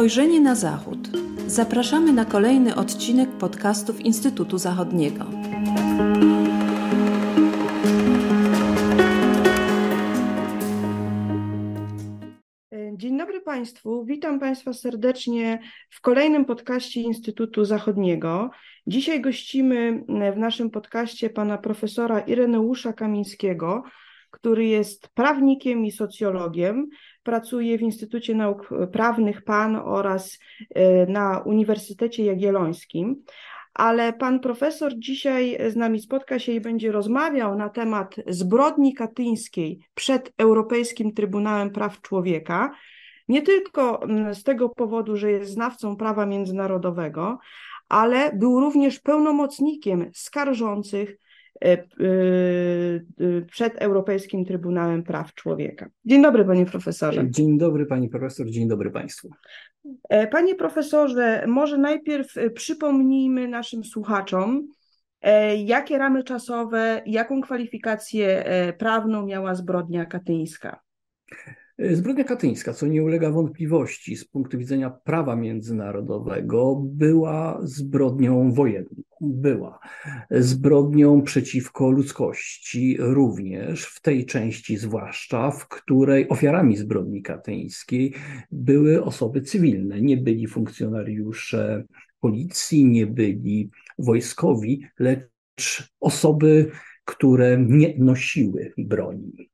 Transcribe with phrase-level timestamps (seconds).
[0.00, 0.98] Spojrzenie na Zachód.
[1.46, 5.24] Zapraszamy na kolejny odcinek podcastów Instytutu Zachodniego.
[12.92, 14.04] Dzień dobry Państwu.
[14.04, 15.60] Witam Państwa serdecznie
[15.90, 18.50] w kolejnym podcaście Instytutu Zachodniego.
[18.86, 23.82] Dzisiaj gościmy w naszym podcaście pana profesora Ireneusza Kamińskiego,
[24.30, 26.88] który jest prawnikiem i socjologiem.
[27.22, 30.38] Pracuje w Instytucie Nauk Prawnych PAN oraz
[30.74, 33.22] e, na Uniwersytecie Jagiellońskim.
[33.74, 39.78] Ale pan profesor dzisiaj z nami spotka się i będzie rozmawiał na temat zbrodni katyńskiej
[39.94, 42.70] przed Europejskim Trybunałem Praw Człowieka.
[43.28, 44.00] Nie tylko
[44.32, 47.38] z tego powodu, że jest znawcą prawa międzynarodowego,
[47.88, 51.16] ale był również pełnomocnikiem skarżących
[53.46, 55.88] przed Europejskim Trybunałem Praw Człowieka.
[56.04, 57.30] Dzień dobry, panie profesorze.
[57.30, 59.30] Dzień dobry, pani profesor, dzień dobry państwu.
[60.30, 64.68] Panie profesorze, może najpierw przypomnijmy naszym słuchaczom,
[65.64, 68.44] jakie ramy czasowe, jaką kwalifikację
[68.78, 70.80] prawną miała zbrodnia katyńska.
[71.92, 79.02] Zbrodnia katyńska, co nie ulega wątpliwości z punktu widzenia prawa międzynarodowego, była zbrodnią wojenną.
[79.20, 79.78] Była
[80.30, 88.14] zbrodnią przeciwko ludzkości, również w tej części, zwłaszcza w której ofiarami zbrodni katyńskiej
[88.52, 90.00] były osoby cywilne.
[90.00, 91.84] Nie byli funkcjonariusze
[92.20, 96.70] policji, nie byli wojskowi, lecz osoby,
[97.04, 99.50] które nie nosiły broni.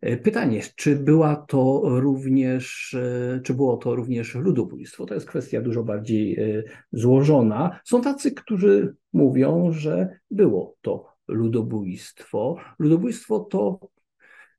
[0.00, 5.06] E, pytanie, czy była to również, e, czy było to również ludobójstwo?
[5.06, 6.62] To jest kwestia dużo bardziej e,
[6.92, 7.80] złożona.
[7.84, 12.56] Są tacy, którzy mówią, że było to ludobójstwo.
[12.78, 13.80] Ludobójstwo to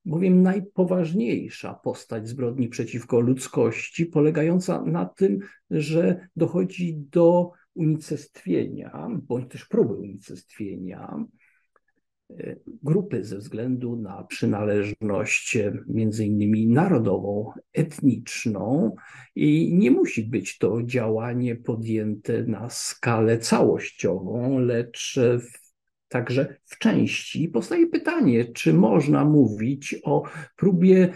[0.06, 5.40] bowiem najpoważniejsza postać zbrodni przeciwko ludzkości, polegająca na tym,
[5.72, 11.26] że dochodzi do unicestwienia, bądź też próby unicestwienia
[12.84, 18.96] grupy ze względu na przynależność między innymi narodową, etniczną
[19.36, 25.74] i nie musi być to działanie podjęte na skalę całościową, lecz w,
[26.08, 27.50] także w części.
[27.50, 30.24] Powstaje pytanie, czy można mówić o
[30.56, 31.14] próbie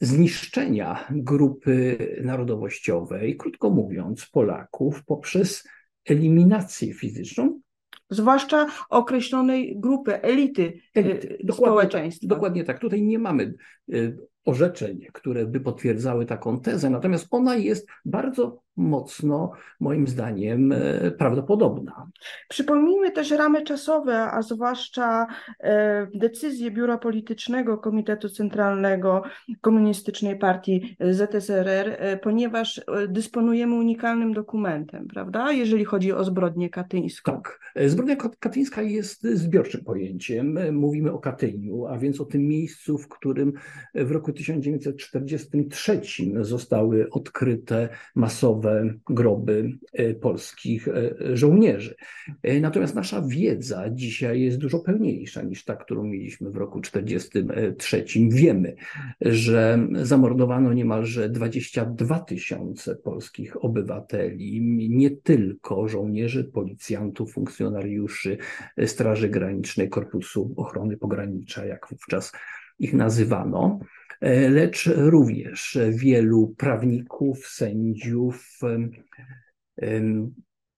[0.00, 5.68] zniszczenia grupy narodowościowej, krótko mówiąc, Polaków poprzez
[6.04, 7.60] eliminację fizyczną,
[8.10, 11.38] zwłaszcza określonej grupy, elity, elity.
[11.44, 12.26] Dokładnie, społeczeństwa.
[12.28, 12.78] Dokładnie tak.
[12.78, 13.54] Tutaj nie mamy
[13.92, 21.10] y, orzeczeń, które by potwierdzały taką tezę, natomiast ona jest bardzo mocno, moim zdaniem, e,
[21.10, 22.06] prawdopodobna.
[22.48, 25.26] Przypomnijmy też ramy czasowe, a zwłaszcza
[25.60, 29.22] e, decyzję Biura Politycznego Komitetu Centralnego
[29.60, 37.32] Komunistycznej Partii ZSRR, e, ponieważ dysponujemy unikalnym dokumentem, prawda, jeżeli chodzi o zbrodnię katyńską.
[37.32, 37.60] Tak.
[37.86, 40.58] Zbrodnia katyńska jest zbiorczym pojęciem.
[40.72, 43.52] Mówimy o Katyniu, a więc o tym miejscu, w którym
[43.94, 46.00] w roku 1943
[46.40, 48.67] zostały odkryte masowe
[49.10, 51.94] groby e, polskich e, żołnierzy.
[52.42, 58.04] E, natomiast nasza wiedza dzisiaj jest dużo pełniejsza niż ta, którą mieliśmy w roku 1943.
[58.30, 58.74] Wiemy,
[59.20, 68.38] że zamordowano niemalże 22 tysiące polskich obywateli, nie tylko żołnierzy, policjantów, funkcjonariuszy
[68.86, 72.32] Straży Granicznej, Korpusu Ochrony Pogranicza, jak wówczas
[72.78, 73.78] ich nazywano.
[74.20, 78.58] E, lecz również wielu prawników, sędziów,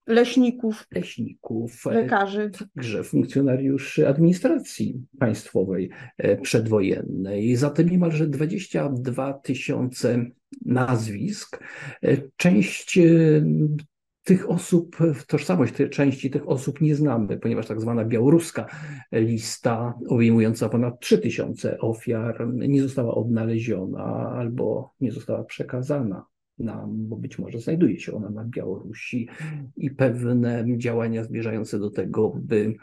[0.07, 7.55] leśników, leśników, e, lekarzy, także funkcjonariuszy administracji państwowej e, przedwojennej.
[7.55, 10.25] Zatem niemalże 22 tysiące
[10.65, 11.63] nazwisk.
[12.37, 12.99] Część
[14.23, 18.65] tych osób, tożsamość tej części tych osób nie znamy, ponieważ tak zwana białoruska
[19.11, 26.25] lista obejmująca ponad 3000 ofiar nie została odnaleziona albo nie została przekazana
[26.61, 29.29] nam, bo być może znajduje się ona na Białorusi
[29.77, 32.75] i pewne działania zmierzające do tego, by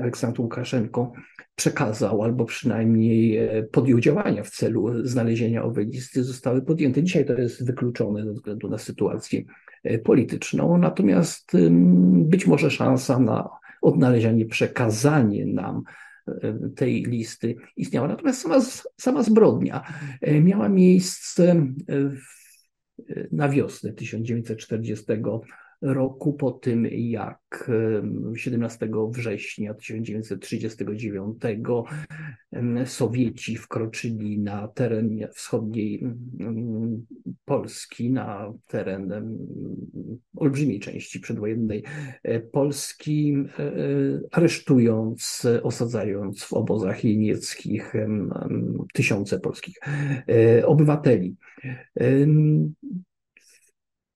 [0.00, 1.12] Aleksandr Łukaszenko
[1.54, 7.02] przekazał albo przynajmniej e, podjął działania w celu znalezienia owej listy, zostały podjęte.
[7.02, 9.42] Dzisiaj to jest wykluczone ze względu na sytuację
[9.84, 11.52] e, polityczną, natomiast
[12.12, 13.48] być może szansa na
[13.82, 15.82] odnalezienie, przekazanie nam
[16.26, 18.08] e, tej listy istniała.
[18.08, 18.60] Natomiast sama,
[18.96, 19.82] sama zbrodnia
[20.42, 22.42] miała miejsce w,
[23.32, 25.04] na wiosnę 1940
[25.82, 27.70] roku po tym, jak
[28.34, 31.42] 17 września 1939
[32.84, 36.04] Sowieci wkroczyli na teren wschodniej
[37.44, 39.38] Polski, na teren
[40.36, 41.84] olbrzymiej części przedwojennej
[42.22, 43.72] e, Polski, e, e,
[44.30, 47.92] aresztując, osadzając w obozach niemieckich
[48.94, 49.76] tysiące polskich
[50.64, 51.36] obywateli.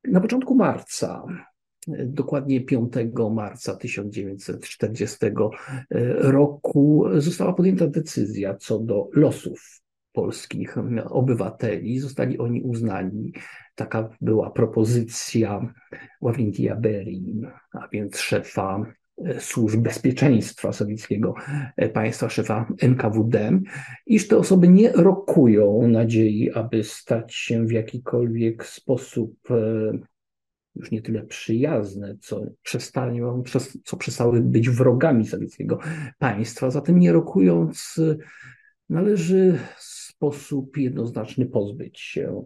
[0.04, 1.24] Na początku marca
[2.06, 2.92] dokładnie 5
[3.30, 5.16] marca 1940
[6.18, 9.80] roku została podjęta decyzja co do losów
[10.12, 10.76] polskich
[11.10, 11.98] obywateli.
[11.98, 13.32] Zostali oni uznani.
[13.74, 15.74] Taka była propozycja
[16.20, 18.86] Ławrintia Berin, a więc szefa
[19.38, 21.34] służb bezpieczeństwa sowieckiego
[21.92, 23.60] państwa, szefa NKWD,
[24.06, 29.34] iż te osoby nie rokują nadziei, aby stać się w jakikolwiek sposób
[30.76, 33.42] już nie tyle przyjazne, co, przestają,
[33.84, 35.78] co przestały być wrogami sowieckiego
[36.18, 36.70] państwa.
[36.70, 38.00] Zatem nie rokując,
[38.88, 42.44] należy w sposób jednoznaczny pozbyć się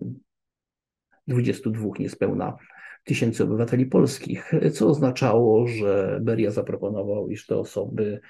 [1.26, 2.56] 22 niespełna
[3.04, 8.20] tysięcy obywateli polskich, co oznaczało, że Beria zaproponował, iż te osoby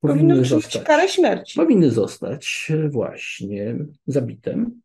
[0.00, 1.56] powinny zostać, karę śmierci.
[1.56, 4.80] Powinny zostać właśnie zabitem.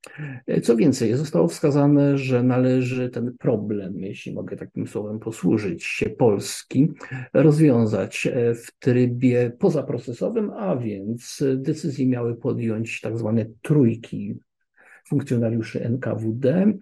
[0.64, 6.92] Co więcej, zostało wskazane, że należy ten problem, jeśli mogę takim słowem posłużyć się, Polski,
[7.34, 14.36] rozwiązać w trybie pozaprocesowym, a więc decyzje miały podjąć tak zwane trójki
[15.08, 16.74] funkcjonariuszy NKWD,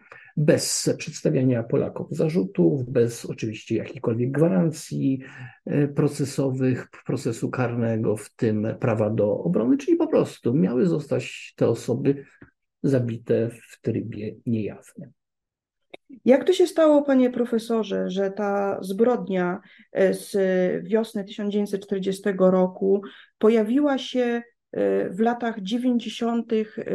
[0.42, 5.20] bez przedstawiania Polaków zarzutów, bez oczywiście jakichkolwiek gwarancji
[5.66, 11.68] e, procesowych, procesu karnego, w tym prawa do obrony, czyli po prostu miały zostać te
[11.68, 12.26] osoby
[12.84, 15.12] zabite w trybie niejawnym.
[16.26, 19.60] Jak to się stało, panie profesorze, że ta zbrodnia
[19.92, 20.36] e, z
[20.84, 23.02] wiosny 1940 roku
[23.38, 24.42] pojawiła się
[25.10, 26.52] w latach 90.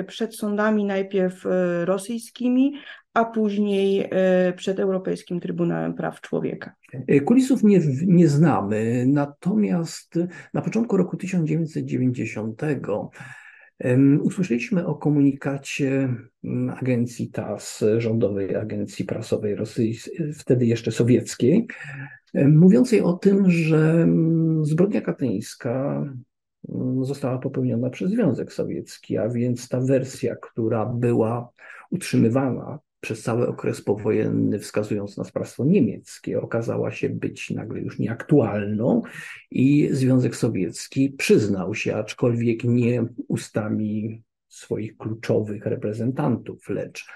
[0.07, 2.75] przed sądami najpierw e, rosyjskimi,
[3.17, 6.75] a później e, przed Europejskim Trybunałem Praw Człowieka.
[6.93, 10.19] E, kulisów nie, nie znamy, natomiast
[10.55, 12.63] na początku roku 1990
[14.23, 16.15] Usłyszeliśmy o komunikacie
[16.77, 21.67] agencji TAS, rządowej agencji prasowej rosyjskiej, wtedy jeszcze sowieckiej,
[22.35, 24.09] mówiącej o tym, że
[24.63, 26.05] zbrodnia katyńska
[27.03, 31.49] została popełniona przez Związek Sowiecki, a więc ta wersja, która była
[31.91, 39.03] utrzymywana przez cały okres powojenny, wskazując na sprawstwo niemieckie, okazała się być nagle już nieaktualną
[39.51, 47.07] i Związek Sowiecki przyznał się, aczkolwiek nie ustami swoich kluczowych reprezentantów, lecz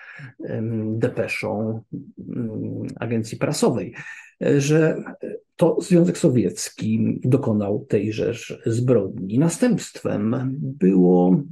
[0.85, 1.81] depeszą
[3.01, 3.95] agencji prasowej,
[4.59, 5.03] że
[5.57, 8.33] to Związek Sowiecki dokonał tejże
[8.67, 9.39] zbrodni.
[9.39, 11.43] Następstwem było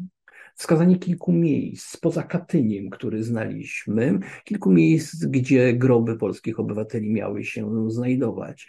[0.58, 7.90] wskazanie kilku miejsc poza Katyniem, który znaliśmy, kilku miejsc, gdzie groby polskich obywateli miały się
[7.90, 8.69] znajdować.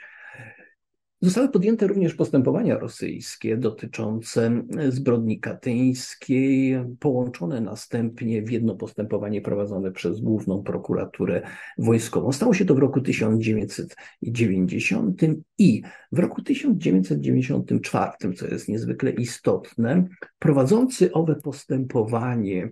[1.21, 10.21] Zostały podjęte również postępowania rosyjskie dotyczące zbrodni katyńskiej, połączone następnie w jedno postępowanie prowadzone przez
[10.21, 11.42] Główną Prokuraturę
[11.77, 12.31] Wojskową.
[12.31, 15.21] Stało się to w roku 1990
[15.57, 15.81] i
[16.12, 20.07] w roku 1994, co jest niezwykle istotne,
[20.40, 22.69] prowadzący owe postępowanie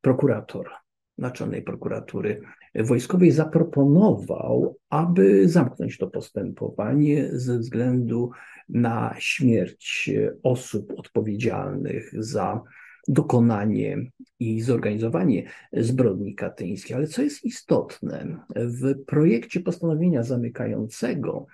[0.00, 0.70] prokurator
[1.18, 2.40] Naczelnej Prokuratury
[2.74, 8.30] Wojskowej zaproponował, aby zamknąć to postępowanie ze względu
[8.68, 10.10] na śmierć
[10.42, 12.62] osób odpowiedzialnych za
[13.08, 13.98] dokonanie
[14.40, 16.96] i zorganizowanie zbrodni katyńskiej.
[16.96, 21.46] Ale co jest istotne, w projekcie postanowienia zamykającego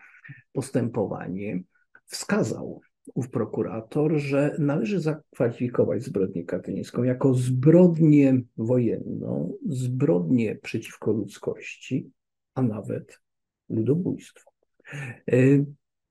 [0.53, 1.63] postępowanie
[2.05, 2.81] wskazał
[3.15, 12.11] ów prokurator, że należy zakwalifikować zbrodnię katyńską jako zbrodnię wojenną, zbrodnię przeciwko ludzkości,
[12.55, 13.21] a nawet
[13.69, 14.51] ludobójstwo.
[15.33, 15.37] E,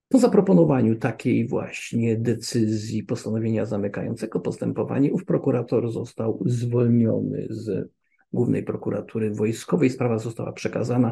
[0.09, 7.89] po zaproponowaniu takiej właśnie decyzji, postanowienia zamykającego postępowanie, ów prokurator został zwolniony z
[8.33, 9.89] Głównej Prokuratury Wojskowej.
[9.89, 11.11] Sprawa została przekazana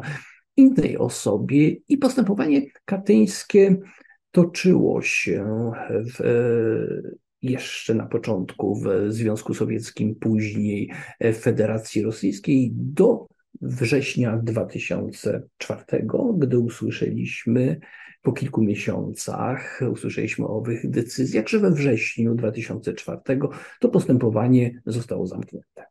[0.56, 3.76] innej osobie i postępowanie katyńskie
[4.34, 6.20] toczyło się w,
[7.42, 13.26] jeszcze na początku w Związku Sowieckim, później w Federacji Rosyjskiej do
[13.60, 16.06] września 2004,
[16.38, 17.80] gdy usłyszeliśmy
[18.22, 23.20] po kilku miesiącach usłyszeliśmy o owych decyzjach, że we wrześniu 2004
[23.80, 25.84] to postępowanie zostało zamknięte.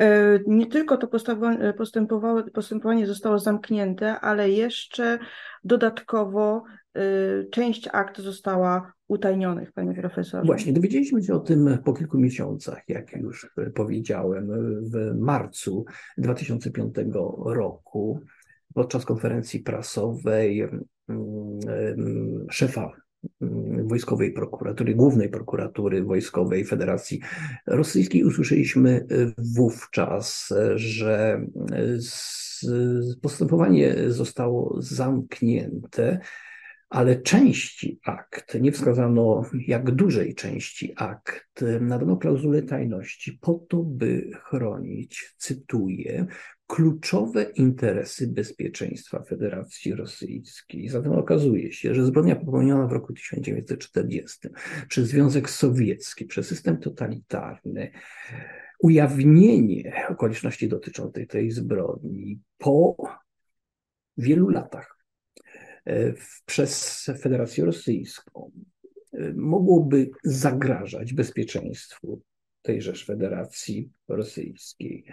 [0.00, 1.08] E, nie tylko to
[2.54, 5.18] postępowanie zostało zamknięte, ale jeszcze
[5.64, 6.85] dodatkowo e,
[7.50, 10.46] część akt została utajnionych, panie profesorze.
[10.46, 14.50] Właśnie, dowiedzieliśmy się o tym po kilku miesiącach, jak już powiedziałem,
[14.92, 15.84] w marcu
[16.18, 16.94] 2005
[17.44, 18.20] roku
[18.74, 22.92] podczas konferencji prasowej mm, mm, szefa
[23.40, 27.20] mm, Wojskowej Prokuratury, Głównej Prokuratury Wojskowej Federacji
[27.66, 29.06] Rosyjskiej usłyszeliśmy
[29.56, 31.40] wówczas, że
[33.22, 36.20] postępowanie zostało zamknięte
[36.88, 44.30] ale części akt, nie wskazano jak dużej części akt, nadano klauzulę tajności po to, by
[44.44, 46.26] chronić, cytuję,
[46.66, 50.88] kluczowe interesy bezpieczeństwa Federacji Rosyjskiej.
[50.88, 54.48] Zatem okazuje się, że zbrodnia popełniona w roku 1940
[54.88, 57.90] przez Związek Sowiecki, przez system totalitarny,
[58.78, 62.96] ujawnienie okoliczności dotyczących tej zbrodni po
[64.16, 64.95] wielu latach
[66.46, 68.50] przez Federację Rosyjską
[69.12, 72.22] e, mogłoby zagrażać bezpieczeństwu
[72.62, 75.04] tejżeż Federacji Rosyjskiej.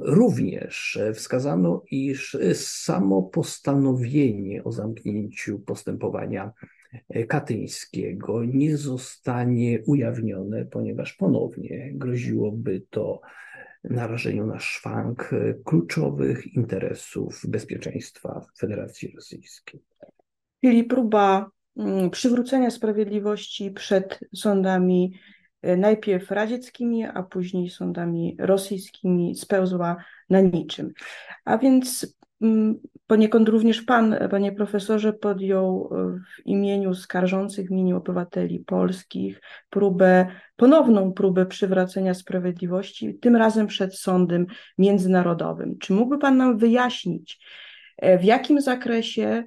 [0.00, 6.52] Również wskazano, iż samo postanowienie o zamknięciu postępowania
[7.28, 13.20] katyńskiego nie zostanie ujawnione, ponieważ ponownie groziłoby to
[13.84, 19.82] narażeniu na szwank e, kluczowych interesów bezpieczeństwa Federacji Rosyjskiej.
[20.64, 25.12] Czyli próba mm, przywrócenia sprawiedliwości przed sądami
[25.62, 29.96] e, najpierw radzieckimi, a później sądami rosyjskimi spełzła
[30.30, 30.92] na niczym.
[31.44, 32.16] A więc
[33.06, 41.12] poniekąd również Pan, Panie Profesorze, podjął e, w imieniu skarżących, imieniu obywateli polskich próbę, ponowną
[41.12, 44.46] próbę przywracenia sprawiedliwości, tym razem przed sądem
[44.78, 45.78] międzynarodowym.
[45.78, 47.46] Czy mógłby Pan nam wyjaśnić,
[47.98, 49.44] e, w jakim zakresie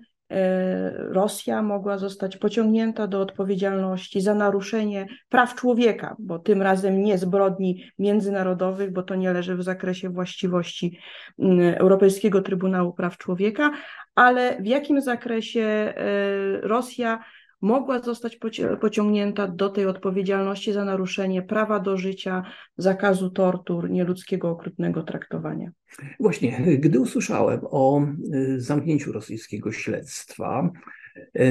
[0.97, 7.83] Rosja mogła zostać pociągnięta do odpowiedzialności za naruszenie praw człowieka, bo tym razem nie zbrodni
[7.99, 10.99] międzynarodowych, bo to nie leży w zakresie właściwości
[11.75, 13.71] Europejskiego Trybunału Praw Człowieka,
[14.15, 15.93] ale w jakim zakresie e,
[16.61, 17.23] Rosja
[17.61, 18.39] mogła zostać
[18.81, 22.43] pociągnięta do tej odpowiedzialności za naruszenie prawa do życia,
[22.77, 25.71] zakazu tortur, nieludzkiego, okrutnego traktowania.
[26.19, 28.01] Właśnie, gdy usłyszałem o
[28.33, 30.69] y, zamknięciu rosyjskiego śledztwa,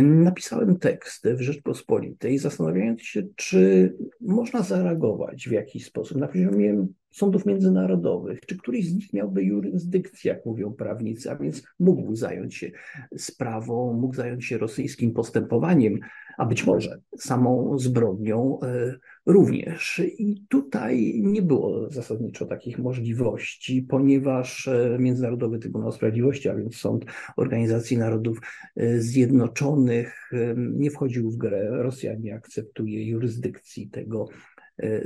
[0.02, 6.18] napisałem tekst w Rzeczpospolitej, zastanawiając się, czy można zareagować w jakiś sposób.
[6.18, 11.62] Na poziomie sądów międzynarodowych, czy któryś z nich miałby jurysdykcję, jak mówią prawnicy, a więc
[11.80, 12.70] mógł zająć się
[13.16, 16.00] sprawą, mógł zająć się rosyjskim postępowaniem,
[16.38, 18.94] a być może samą zbrodnią e,
[19.26, 20.02] również.
[20.18, 27.04] I tutaj nie było zasadniczo takich możliwości, ponieważ e, Międzynarodowy Trybunał Sprawiedliwości, a więc Sąd
[27.36, 28.38] Organizacji Narodów
[28.76, 31.68] e, Zjednoczonych nie wchodził w grę.
[31.70, 34.28] Rosja nie akceptuje jurysdykcji tego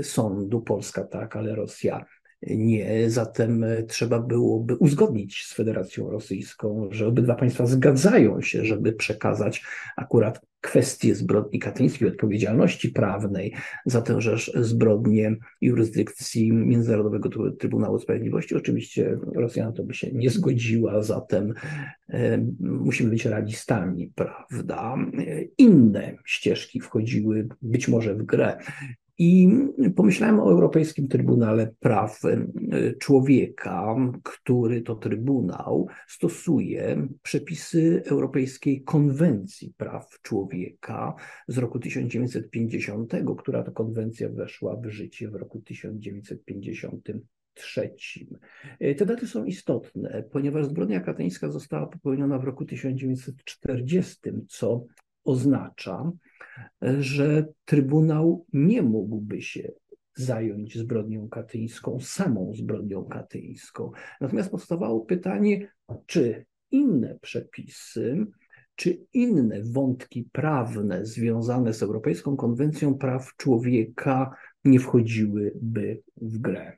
[0.03, 2.05] sądu, Polska tak, ale Rosja
[2.43, 3.11] nie.
[3.11, 9.65] Zatem trzeba byłoby uzgodnić z Federacją Rosyjską, że obydwa państwa zgadzają się, żeby przekazać
[9.97, 13.55] akurat kwestie zbrodni katyńskiej, odpowiedzialności prawnej
[13.87, 18.55] za tęże zbrodnie jurysdykcji Międzynarodowego Trybunału Sprawiedliwości.
[18.55, 21.55] Oczywiście Rosja na to by się nie zgodziła, zatem
[22.09, 24.97] e, musimy być realistami, prawda?
[25.59, 28.57] Inne ścieżki wchodziły być może w grę.
[29.21, 29.49] I
[29.97, 32.47] pomyślałem o Europejskim Trybunale Praw e,
[32.95, 41.15] Człowieka, który to Trybunał stosuje przepisy Europejskiej Konwencji Praw Człowieka
[41.49, 47.95] z roku 1950, która to konwencja weszła w życie w roku 1953.
[48.81, 54.85] E, te daty są istotne, ponieważ zbrodnia katyńska została popełniona w roku 1940, co
[55.25, 56.13] oznacza,
[57.01, 59.73] że Trybunał nie mógłby się
[60.15, 63.91] zająć zbrodnią katyńską, samą zbrodnią katyńską.
[64.21, 65.73] Natomiast powstawało pytanie,
[66.07, 68.27] czy inne przepisy,
[68.75, 74.35] czy inne wątki prawne związane z Europejską Konwencją Praw Człowieka
[74.65, 76.77] nie wchodziłyby w grę.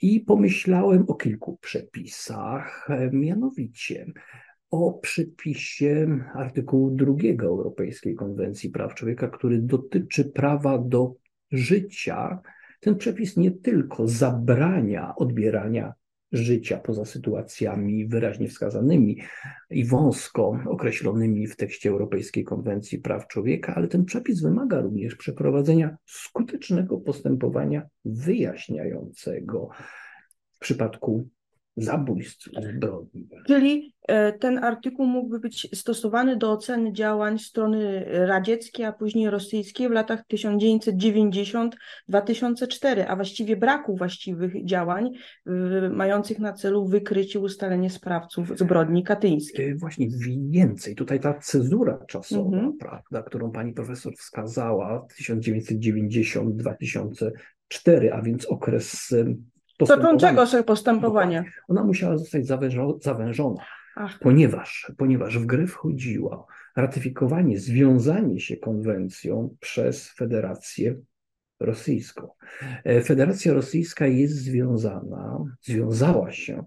[0.00, 4.06] I pomyślałem o kilku przepisach, mianowicie
[4.70, 11.14] o przypisie artykułu drugiego Europejskiej Konwencji Praw Człowieka, który dotyczy prawa do
[11.50, 12.40] życia.
[12.80, 15.94] Ten przepis nie tylko zabrania odbierania
[16.32, 19.20] życia poza sytuacjami wyraźnie wskazanymi
[19.70, 25.96] i wąsko określonymi w tekście Europejskiej Konwencji Praw Człowieka, ale ten przepis wymaga również przeprowadzenia
[26.06, 29.68] skutecznego postępowania wyjaśniającego
[30.52, 31.28] w przypadku
[31.82, 33.28] zabójstw zbrodni.
[33.46, 39.88] Czyli e, ten artykuł mógłby być stosowany do oceny działań strony radzieckiej, a później rosyjskiej
[39.88, 45.10] w latach 1990-2004, a właściwie braku właściwych działań
[45.90, 49.68] mających na celu wykrycie, ustalenie sprawców zbrodni katyńskiej.
[49.68, 50.08] E, właśnie
[50.50, 50.94] więcej.
[50.94, 52.76] Tutaj ta cezura czasowa, mhm.
[52.78, 59.14] prawda, którą pani profesor wskazała, 1990-2004, a więc okres
[59.88, 61.44] Toczącego się postępowania.
[61.68, 62.46] Ona musiała zostać
[63.00, 63.64] zawężona,
[64.20, 66.46] ponieważ, ponieważ w grę wchodziło
[66.76, 70.94] ratyfikowanie, związanie się konwencją przez Federację
[71.60, 72.28] Rosyjską.
[72.84, 76.64] E, Federacja Rosyjska jest związana, związała się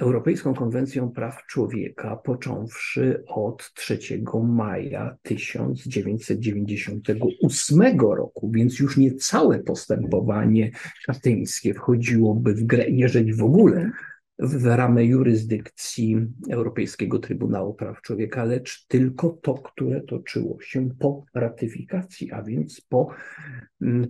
[0.00, 3.98] Europejską Konwencją Praw Człowieka, począwszy od 3
[4.42, 10.70] maja 1998 roku, więc już nie całe postępowanie
[11.06, 13.90] katyńskie wchodziłoby w grę, jeżeli w ogóle
[14.38, 22.32] w ramę jurysdykcji Europejskiego Trybunału Praw Człowieka, lecz tylko to, które toczyło się po ratyfikacji,
[22.32, 23.08] a więc po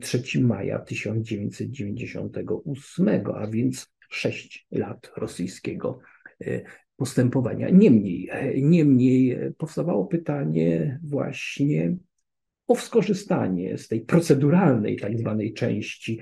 [0.00, 5.98] 3 mm, maja 1998, a więc sześć lat rosyjskiego
[6.40, 6.60] e,
[6.96, 7.70] postępowania.
[7.70, 11.96] Niemniej, e, niemniej e, powstawało pytanie właśnie
[12.66, 16.20] o skorzystanie z tej proceduralnej, tak zwanej części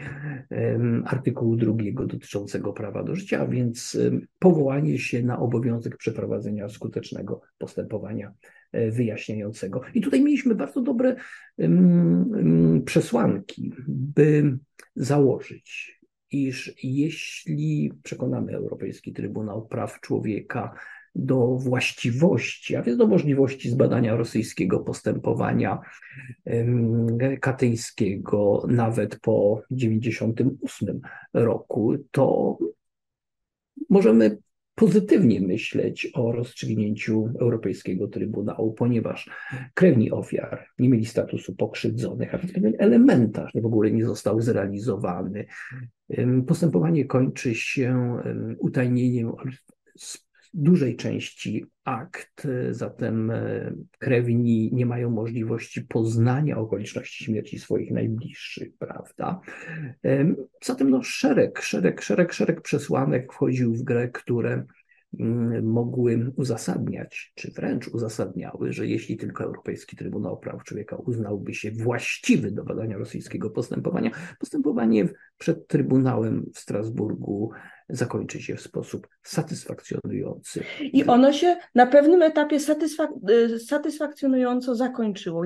[1.04, 3.98] artykułu drugiego dotyczącego prawa do życia, a więc
[4.38, 8.32] powołanie się na obowiązek przeprowadzenia skutecznego postępowania
[8.72, 9.80] wyjaśniającego.
[9.94, 11.16] I tutaj mieliśmy bardzo dobre
[12.84, 14.58] przesłanki, by
[14.96, 15.99] założyć,
[16.30, 20.74] iż jeśli przekonamy Europejski Trybunał Praw Człowieka
[21.14, 25.80] do właściwości, a więc do możliwości zbadania rosyjskiego postępowania
[27.40, 31.00] katyńskiego nawet po 1998
[31.34, 32.58] roku, to
[33.90, 34.38] możemy
[34.80, 39.30] pozytywnie myśleć o rozstrzygnięciu Europejskiego Trybunału, ponieważ
[39.74, 45.46] krewni ofiar nie mieli statusu pokrzywdzonych, a więc pewien elementarz w ogóle nie został zrealizowany.
[46.46, 48.16] Postępowanie kończy się
[48.58, 49.32] utajnieniem
[50.54, 59.40] dużej części akt, zatem e, krewni nie mają możliwości poznania okoliczności śmierci swoich najbliższych, prawda?
[60.64, 64.64] Zatem no, szereg, szereg, szereg, szereg przesłanek wchodził w grę, które
[65.20, 71.70] mm, mogły uzasadniać, czy wręcz uzasadniały, że jeśli tylko Europejski Trybunał Praw Człowieka uznałby się
[71.70, 75.08] właściwy do badania rosyjskiego postępowania, postępowanie
[75.38, 77.50] przed Trybunałem w Strasburgu
[77.92, 80.64] zakończy się w sposób satysfakcjonujący.
[80.80, 85.42] I ono się na pewnym etapie satysfak y, satysfakcjonująco zakończyło.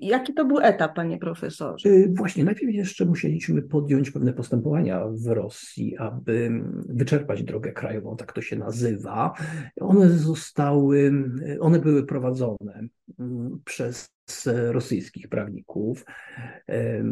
[0.00, 1.88] Jaki to był etap, panie profesorze?
[1.88, 6.50] Y, właśnie, najpierw jeszcze musieliśmy podjąć pewne postępowania w Rosji, aby
[6.88, 9.32] wyczerpać drogę krajową, tak to się nazywa.
[9.80, 11.12] One zostały,
[11.60, 14.10] one były prowadzone mm, przez
[14.46, 16.04] rosyjskich prawników,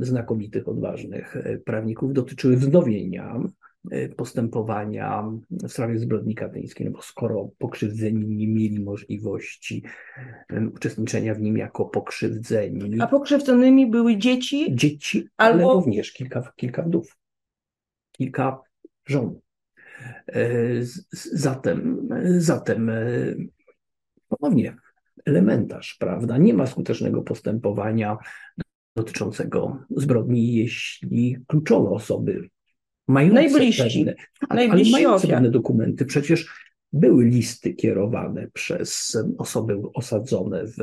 [0.01, 3.74] znakomitych, odważnych prawników, dotyczyły wznowienia Y,
[4.17, 9.83] postępowania w sprawie zbrodni katyńskiej, no bo skoro pokrzywdzeni nie mieli możliwości
[10.75, 13.01] uczestniczenia w nim jako pokrzywdzeni.
[13.01, 14.75] A pokrzywdzonymi były dzieci?
[14.75, 15.65] Dzieci, albo...
[15.65, 17.17] ale również kilka, kilka wdów,
[18.13, 18.61] kilka
[19.07, 19.41] żon.
[20.37, 20.87] Y,
[21.33, 23.49] zatem, zatem y,
[24.29, 24.77] ponownie
[25.25, 26.39] elementarz, prawda?
[26.39, 28.17] Nie ma skutecznego postępowania
[28.97, 32.49] dotyczącego zbrodni, jeśli kluczowe osoby
[33.09, 33.83] mające Najbliżsi.
[33.83, 34.15] pewne,
[34.49, 36.05] ale, ale mające pewne dokumenty.
[36.05, 36.47] Przecież
[36.93, 40.77] były listy kierowane przez osoby osadzone w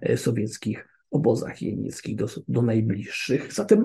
[0.00, 3.52] e, sowieckich obozach jenieckich do, do najbliższych.
[3.52, 3.84] Zatem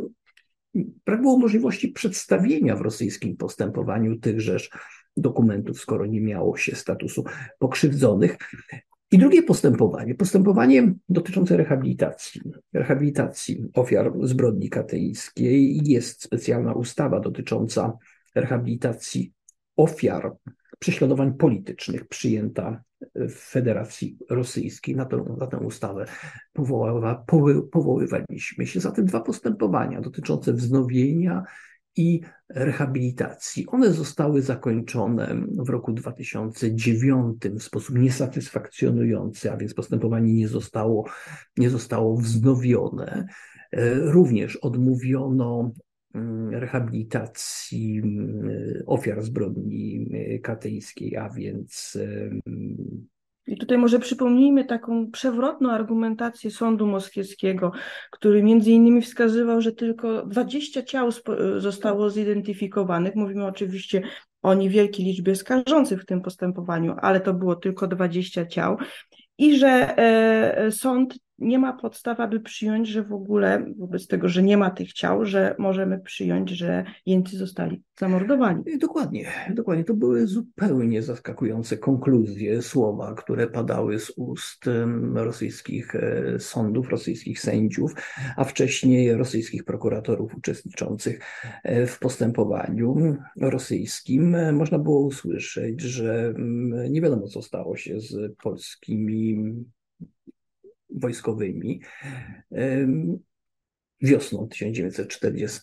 [1.06, 4.69] brak było możliwości przedstawienia w rosyjskim postępowaniu tychżeż
[5.17, 7.24] dokumentów, skoro nie miało się statusu
[7.60, 8.38] pokrzywdzonych.
[9.11, 12.41] I drugie postępowanie, postępowanie dotyczące rehabilitacji,
[12.73, 15.81] rehabilitacji ofiar zbrodni katyńskiej.
[15.83, 17.93] Jest specjalna ustawa dotycząca
[18.35, 19.33] rehabilitacji
[19.75, 20.35] ofiar
[20.79, 22.83] prześladowań politycznych przyjęta
[23.15, 24.95] w Federacji Rosyjskiej.
[24.95, 26.05] Na tę, na tę ustawę
[26.53, 27.25] powoływa,
[27.71, 28.79] powoływaliśmy się.
[28.79, 31.43] Zatem dwa postępowania dotyczące wznowienia
[31.95, 33.65] i rehabilitacji.
[33.67, 41.05] One zostały zakończone w roku 2009 w sposób niesatysfakcjonujący, a więc postępowanie nie zostało,
[41.58, 43.27] nie zostało wznowione.
[44.01, 45.71] Również odmówiono
[46.13, 50.10] mm, rehabilitacji mm, ofiar zbrodni
[50.43, 51.97] katyńskiej, a więc
[53.47, 57.71] i tutaj może przypomnijmy taką przewrotną argumentację sądu moskiewskiego,
[58.12, 61.10] który między innymi wskazywał, że tylko 20 ciał
[61.58, 63.15] zostało zidentyfikowanych.
[63.15, 64.01] Mówimy oczywiście
[64.41, 68.77] o niewielkiej liczbie skarżących w tym postępowaniu, ale to było tylko 20 ciał.
[69.38, 74.43] I że e, sąd nie ma podstaw, aby przyjąć, że w ogóle wobec tego, że
[74.43, 78.63] nie ma tych ciał, że możemy przyjąć, że jeńcy zostali zamordowani.
[78.80, 79.84] Dokładnie, dokładnie.
[79.84, 84.65] To były zupełnie zaskakujące konkluzje, słowa, które padały z ust
[85.13, 87.93] rosyjskich e, sądów, rosyjskich sędziów,
[88.38, 91.19] a wcześniej rosyjskich prokuratorów uczestniczących
[91.63, 94.56] e, w postępowaniu rosyjskim.
[94.56, 96.34] Można było usłyszeć, że
[96.89, 99.56] nie wiadomo, co stało się z polskimi
[100.95, 101.81] wojskowymi.
[104.01, 105.60] Wiosną 1940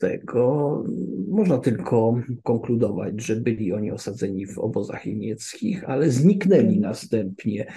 [1.28, 7.72] można tylko konkludować, że byli oni osadzeni w obozach niemieckich, ale zniknęli następnie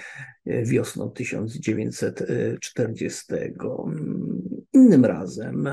[0.46, 3.24] e, wiosną 1940.
[4.72, 5.68] Innym razem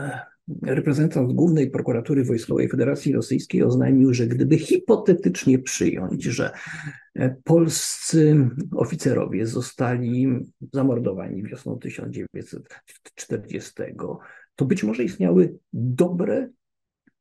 [0.62, 6.52] reprezentant Głównej Prokuratury Wojskowej Federacji Rosyjskiej oznajmił, że gdyby hipotetycznie przyjąć, że
[7.44, 10.28] polscy oficerowie zostali
[10.74, 13.72] zamordowani wiosną 1940,
[14.56, 16.50] to być może istniały dobre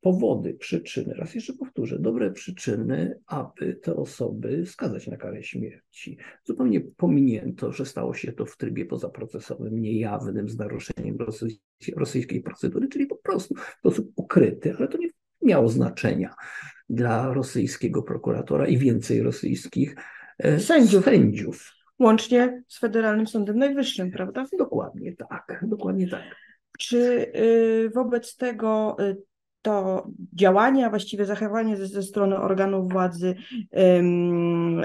[0.00, 6.18] powody, przyczyny, raz jeszcze powtórzę, dobre przyczyny, aby te osoby skazać na karę śmierci.
[6.44, 11.18] Zupełnie pominięto, że stało się to w trybie pozaprocesowym, niejawnym, z naruszeniem
[11.96, 15.08] rosyjskiej procedury, czyli po prostu w sposób ukryty, ale to nie
[15.42, 16.34] miało znaczenia
[16.92, 19.96] dla rosyjskiego prokuratora i więcej rosyjskich
[20.38, 21.04] e, sędziów.
[21.04, 21.72] sędziów.
[21.98, 24.46] Łącznie z Federalnym Sądem Najwyższym, prawda?
[24.58, 26.22] Dokładnie tak, dokładnie tak.
[26.78, 29.16] Czy y, wobec tego y,
[29.62, 33.34] to działanie, a właściwie zachowanie ze, ze strony organów władzy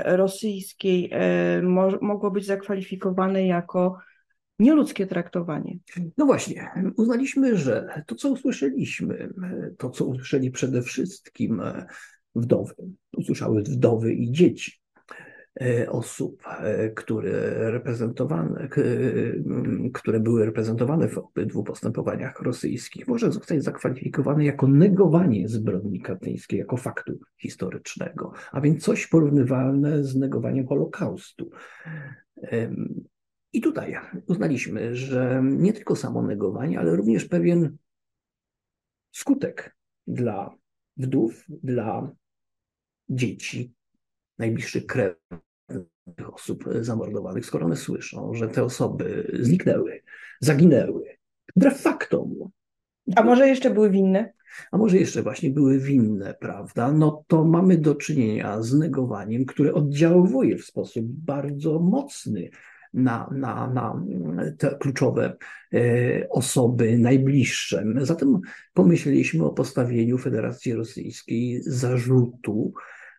[0.06, 3.98] rosyjskiej e, mo, mogło być zakwalifikowane jako
[4.60, 5.78] nieludzkie traktowanie.
[6.18, 9.30] No właśnie, uznaliśmy, że to, co usłyszeliśmy,
[9.78, 11.62] to, co usłyszeli przede wszystkim
[12.36, 12.74] wdowy,
[13.18, 14.82] usłyszały wdowy i dzieci,
[15.62, 17.32] E, osób, e, które,
[17.72, 18.70] reprezentowane,
[19.94, 26.78] które były reprezentowane w obydwu postępowaniach rosyjskich, może zostać zakwalifikowane jako negowanie zbrodni katyńskiej, jako
[26.78, 31.50] faktu historycznego, a więc coś porównywalne z negowaniem Holokaustu.
[33.58, 33.96] I tutaj
[34.28, 37.78] uznaliśmy, że nie tylko samo negowanie, ale również pewien
[39.12, 40.56] skutek dla
[40.98, 42.12] wdów, dla
[43.10, 43.74] dzieci,
[44.38, 50.04] najbliższych krewnych osób zamordowanych, skoro one słyszą, że te osoby zniknęły,
[50.42, 51.18] zaginęły,
[51.56, 52.36] wbrew faktom.
[53.16, 54.34] A może jeszcze były winne?
[54.72, 56.92] A może jeszcze właśnie były winne, prawda?
[56.92, 62.50] No to mamy do czynienia z negowaniem, które oddziałuje w sposób bardzo mocny
[62.98, 64.04] na, na, na
[64.58, 65.38] te kluczowe
[65.74, 67.84] e, osoby najbliższe.
[68.02, 68.40] Zatem
[68.74, 72.74] pomyśleliśmy o postawieniu Federacji Rosyjskiej zarzutu,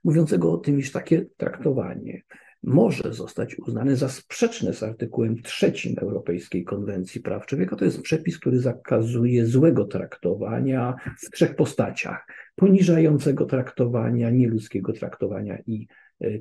[0.05, 2.23] mówiącego o tym, iż takie traktowanie
[2.63, 7.77] może zostać uznane za sprzeczne z artykułem trzecim Europejskiej Konwencji Praw Człowieka.
[7.77, 15.89] To jest przepis, który zakazuje złego traktowania w trzech postaciach: poniżającego traktowania, nieludzkiego traktowania i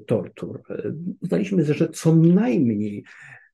[0.06, 0.62] tortur.
[0.70, 3.04] E, uznaliśmy, że co najmniej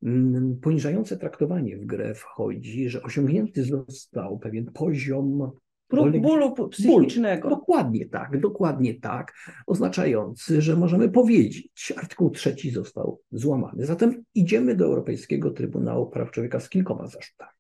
[0.04, 5.52] mm, poniżające traktowanie w grę wchodzi, że osiągnięty został pewien poziom
[5.88, 7.50] Prób bólu psychicznego.
[7.50, 7.58] Ból.
[7.60, 9.34] Dokładnie tak, dokładnie tak,
[9.68, 13.86] oznaczający, że możemy powiedzieć, artykuł trzeci został złamany.
[13.86, 17.52] Zatem idziemy do Europejskiego Trybunału Praw Człowieka z kilkoma zarzutami.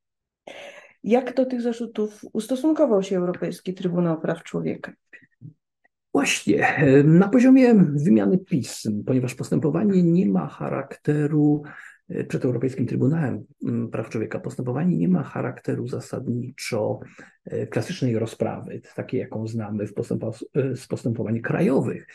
[1.03, 4.93] Jak do tych zarzutów ustosunkował się Europejski Trybunał Praw Człowieka?
[6.13, 11.63] Właśnie, na poziomie wymiany pism, ponieważ postępowanie nie ma charakteru
[12.27, 13.45] przed Europejskim Trybunałem
[13.91, 16.99] Praw Człowieka postępowanie nie ma charakteru zasadniczo
[17.45, 19.93] e, klasycznej rozprawy, takiej jaką znamy w
[20.55, 22.07] e, z postępowań krajowych.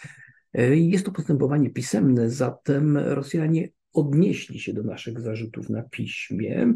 [0.54, 6.74] E, jest to postępowanie pisemne, zatem Rosjanie odnieśli się do naszych zarzutów na piśmie,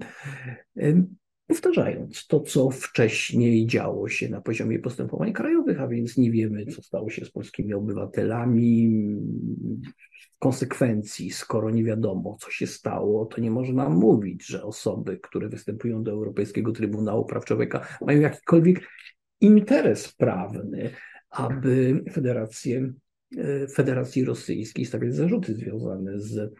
[1.47, 6.83] powtarzając to, co wcześniej działo się na poziomie postępowań krajowych, a więc nie wiemy, co
[6.83, 9.17] stało się z polskimi obywatelami,
[10.39, 16.03] konsekwencji, skoro nie wiadomo, co się stało, to nie można mówić, że osoby, które występują
[16.03, 18.89] do Europejskiego Trybunału Praw Człowieka, mają jakikolwiek
[19.41, 20.91] interes prawny,
[21.31, 22.93] aby Federację,
[23.37, 26.55] e, Federacji Rosyjskiej stawiać zarzuty związane z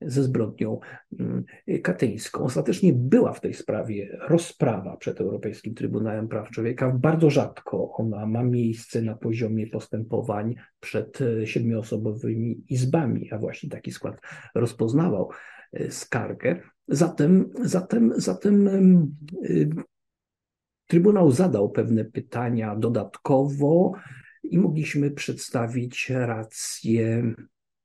[0.00, 0.80] ze zbrodnią
[1.20, 1.44] mm,
[1.82, 2.44] katyńską.
[2.44, 6.98] Ostatecznie była w tej sprawie rozprawa przed Europejskim Trybunałem Praw Człowieka.
[7.00, 13.92] Bardzo rzadko ona ma miejsce na poziomie postępowań przed e, siedmioosobowymi izbami, a właśnie taki
[13.92, 14.20] skład
[14.54, 15.30] rozpoznawał
[15.72, 16.60] e, skargę.
[16.88, 18.68] Zatem, zatem, zatem
[19.44, 19.68] y,
[20.86, 23.92] Trybunał zadał pewne pytania dodatkowo
[24.42, 27.34] i mogliśmy przedstawić rację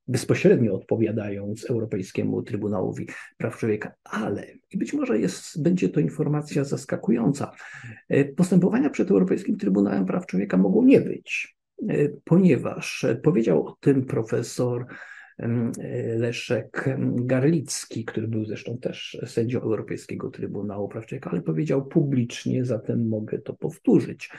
[0.07, 7.51] bezpośrednio odpowiadając Europejskiemu Trybunałowi Praw Człowieka, ale i być może jest, będzie to informacja zaskakująca.
[8.09, 11.55] E, postępowania przed Europejskim Trybunałem Praw Człowieka mogą nie być,
[11.89, 14.85] e, ponieważ powiedział o tym profesor
[16.17, 16.85] Leszek
[17.15, 23.39] Garlicki, który był zresztą też sędzią Europejskiego Trybunału Praw Człowieka, ale powiedział publicznie, zatem mogę
[23.39, 24.29] to powtórzyć.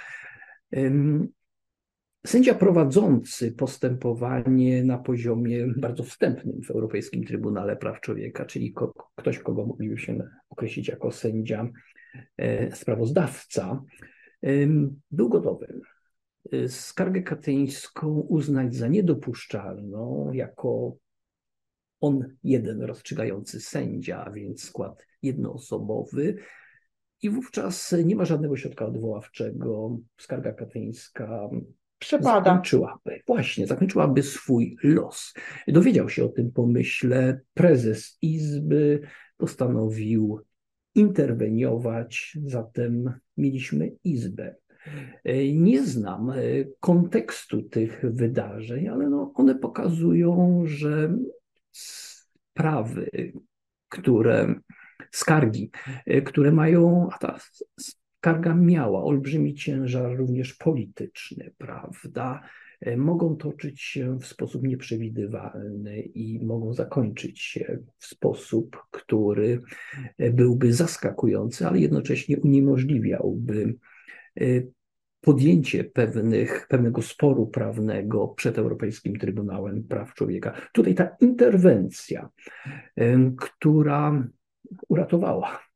[2.27, 8.75] Sędzia prowadzący postępowanie na poziomie bardzo wstępnym w Europejskim Trybunale Praw Człowieka, czyli
[9.17, 11.69] ktoś, kogo moglibyśmy określić jako sędzia
[12.37, 13.83] e, sprawozdawca,
[15.11, 15.81] był gotowy
[16.53, 20.97] e, skargę katyńską uznać za niedopuszczalną jako
[22.01, 26.37] on jeden rozstrzygający sędzia, a więc skład jednoosobowy.
[27.23, 29.99] I wówczas nie ma żadnego środka odwoławczego.
[30.19, 31.51] Skarga katyńska
[32.03, 32.45] przepada.
[32.45, 35.35] Zakończyłaby, właśnie, zakończyłaby swój los.
[35.69, 39.01] Dowiedział się o tym pomyśle prezes Izby,
[39.37, 40.41] postanowił
[40.95, 44.55] interweniować, zatem mieliśmy Izbę.
[45.53, 46.33] Nie znam
[46.81, 51.17] kontekstu tych wydarzeń, ale no one pokazują, że
[51.73, 53.33] sprawy,
[53.89, 54.55] które,
[55.11, 55.71] skargi,
[56.25, 57.39] które mają, a ta
[58.23, 62.43] Skarga miała olbrzymi ciężar również polityczny, prawda?
[62.81, 69.61] E, mogą toczyć się w sposób nieprzewidywalny i mogą zakończyć się w sposób, który
[70.19, 73.75] e, byłby zaskakujący, ale jednocześnie uniemożliwiałby
[74.41, 74.45] e,
[75.21, 80.53] podjęcie pewnych, pewnego sporu prawnego przed Europejskim Trybunałem Praw Człowieka.
[80.73, 82.29] Tutaj ta interwencja,
[83.37, 84.29] która
[84.89, 85.72] uratowała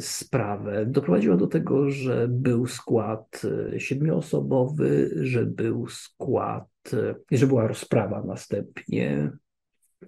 [0.00, 0.86] sprawę.
[0.86, 3.42] Doprowadziło do tego, że był skład
[3.74, 9.30] e, siedmioosobowy, że był skład, e, że była rozprawa następnie,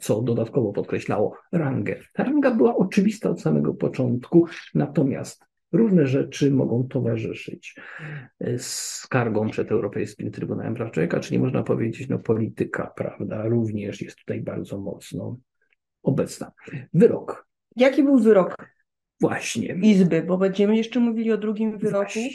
[0.00, 1.96] co dodatkowo podkreślało rangę.
[2.12, 7.76] Ta ranga była oczywista od samego początku, natomiast różne rzeczy mogą towarzyszyć
[8.58, 14.40] skargą przed Europejskim Trybunałem Praw Człowieka, czyli można powiedzieć, no polityka, prawda, również jest tutaj
[14.40, 15.36] bardzo mocno
[16.02, 16.52] obecna.
[16.94, 17.46] Wyrok.
[17.76, 18.56] Jaki był wyrok
[19.20, 19.78] Właśnie.
[19.82, 22.04] Izby, bo będziemy jeszcze mówili o drugim wyroku.
[22.04, 22.30] Właśnie.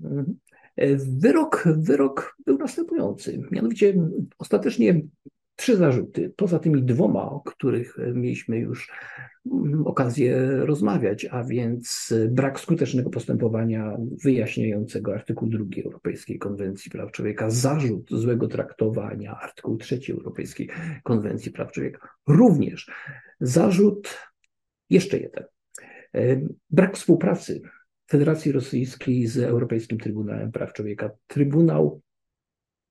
[0.00, 0.38] Mhm.
[0.76, 3.42] E, wyrok, wyrok był następujący.
[3.50, 3.94] Mianowicie
[4.38, 5.00] ostatecznie
[5.56, 8.92] trzy zarzuty, poza tymi dwoma, o których mieliśmy już
[9.52, 17.50] mm, okazję rozmawiać, a więc brak skutecznego postępowania wyjaśniającego artykuł 2 Europejskiej Konwencji Praw Człowieka,
[17.50, 20.68] zarzut złego traktowania artykuł 3 Europejskiej
[21.02, 22.90] Konwencji Praw Człowieka, również
[23.40, 24.18] zarzut,
[24.90, 25.44] jeszcze jeden,
[26.70, 27.60] Brak współpracy
[28.10, 31.10] Federacji Rosyjskiej z Europejskim Trybunałem Praw Człowieka.
[31.26, 32.00] Trybunał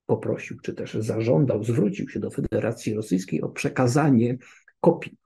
[0.05, 4.37] poprosił, czy też zażądał, zwrócił się do Federacji Rosyjskiej o przekazanie
[4.79, 5.17] kopii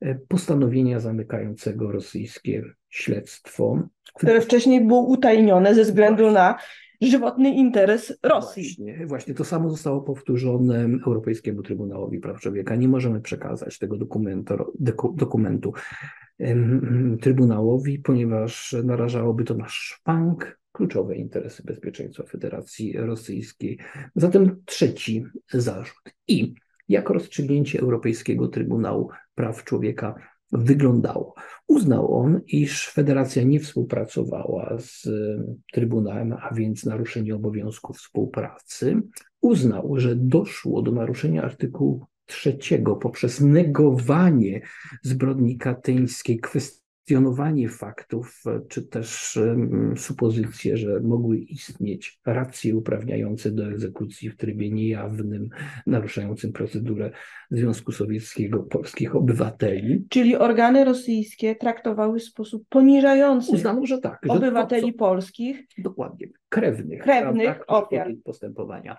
[0.00, 3.88] e, postanowienia zamykającego rosyjskie śledztwo.
[4.14, 6.58] Które wcześniej było utajnione ze względu na
[7.00, 8.62] żywotny interes Rosji.
[8.62, 12.76] Właśnie, właśnie to samo zostało powtórzone Europejskiemu Trybunałowi Praw Człowieka.
[12.76, 14.54] Nie możemy przekazać tego dokumentu,
[15.14, 15.72] dokumentu
[17.20, 23.78] Trybunałowi, ponieważ narażałoby to na szwank kluczowe interesy bezpieczeństwa Federacji Rosyjskiej.
[24.16, 26.14] Zatem trzeci zarzut.
[26.28, 26.54] I
[26.88, 30.14] jak rozstrzygnięcie Europejskiego Trybunału Praw Człowieka
[30.52, 31.34] wyglądało.
[31.66, 35.08] Uznał on, iż federacja nie współpracowała z
[35.72, 39.02] Trybunałem, a więc naruszenie obowiązków współpracy.
[39.40, 44.60] Uznał, że doszło do naruszenia artykułu trzeciego poprzez negowanie
[45.02, 46.38] zbrodni katyńskiej,
[47.08, 49.38] kwestionowanie faktów, czy też
[49.96, 55.48] supozycje, że mogły istnieć racje uprawniające do egzekucji w trybie niejawnym,
[55.86, 57.10] naruszającym procedurę
[57.50, 60.06] Związku Sowieckiego polskich obywateli.
[60.08, 65.66] Czyli organy rosyjskie traktowały w sposób poniżający Uznano, że tak, że obywateli to, polskich.
[65.78, 68.08] Dokładnie, krewnych, krewnych ofiar.
[68.24, 68.96] postępowania.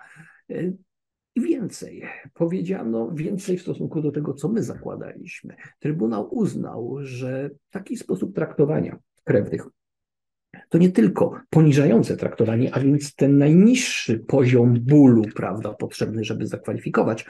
[1.34, 2.02] I więcej,
[2.34, 5.56] powiedziano więcej w stosunku do tego, co my zakładaliśmy.
[5.78, 9.66] Trybunał uznał, że taki sposób traktowania krewnych
[10.68, 17.26] to nie tylko poniżające traktowanie, a więc ten najniższy poziom bólu, prawda, potrzebny, żeby zakwalifikować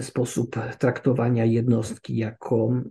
[0.00, 2.82] sposób traktowania jednostki jako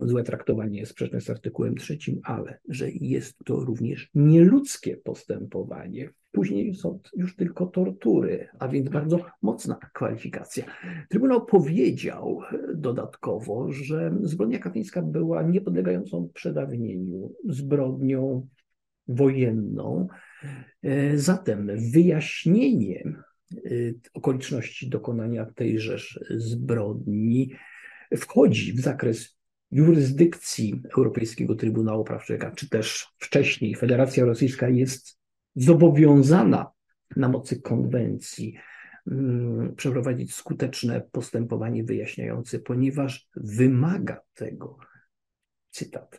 [0.00, 6.10] złe traktowanie jest sprzeczne z artykułem trzecim, ale że jest to również nieludzkie postępowanie.
[6.32, 10.64] Później są już tylko tortury, a więc bardzo mocna kwalifikacja.
[11.08, 12.40] Trybunał powiedział
[12.74, 18.48] dodatkowo, że zbrodnia katyńska była niepodlegającą przedawnieniu zbrodnią
[19.08, 20.08] wojenną.
[21.14, 23.04] Zatem wyjaśnienie
[23.54, 27.52] y, okoliczności dokonania tejżeż zbrodni
[28.16, 29.35] wchodzi w zakres
[29.70, 35.18] jurysdykcji Europejskiego Trybunału Praw Człowieka, czy też wcześniej Federacja Rosyjska jest
[35.56, 36.70] zobowiązana
[37.16, 38.54] na mocy konwencji
[39.06, 44.76] mm, przeprowadzić skuteczne postępowanie wyjaśniające, ponieważ wymaga tego,
[45.70, 46.18] cytat,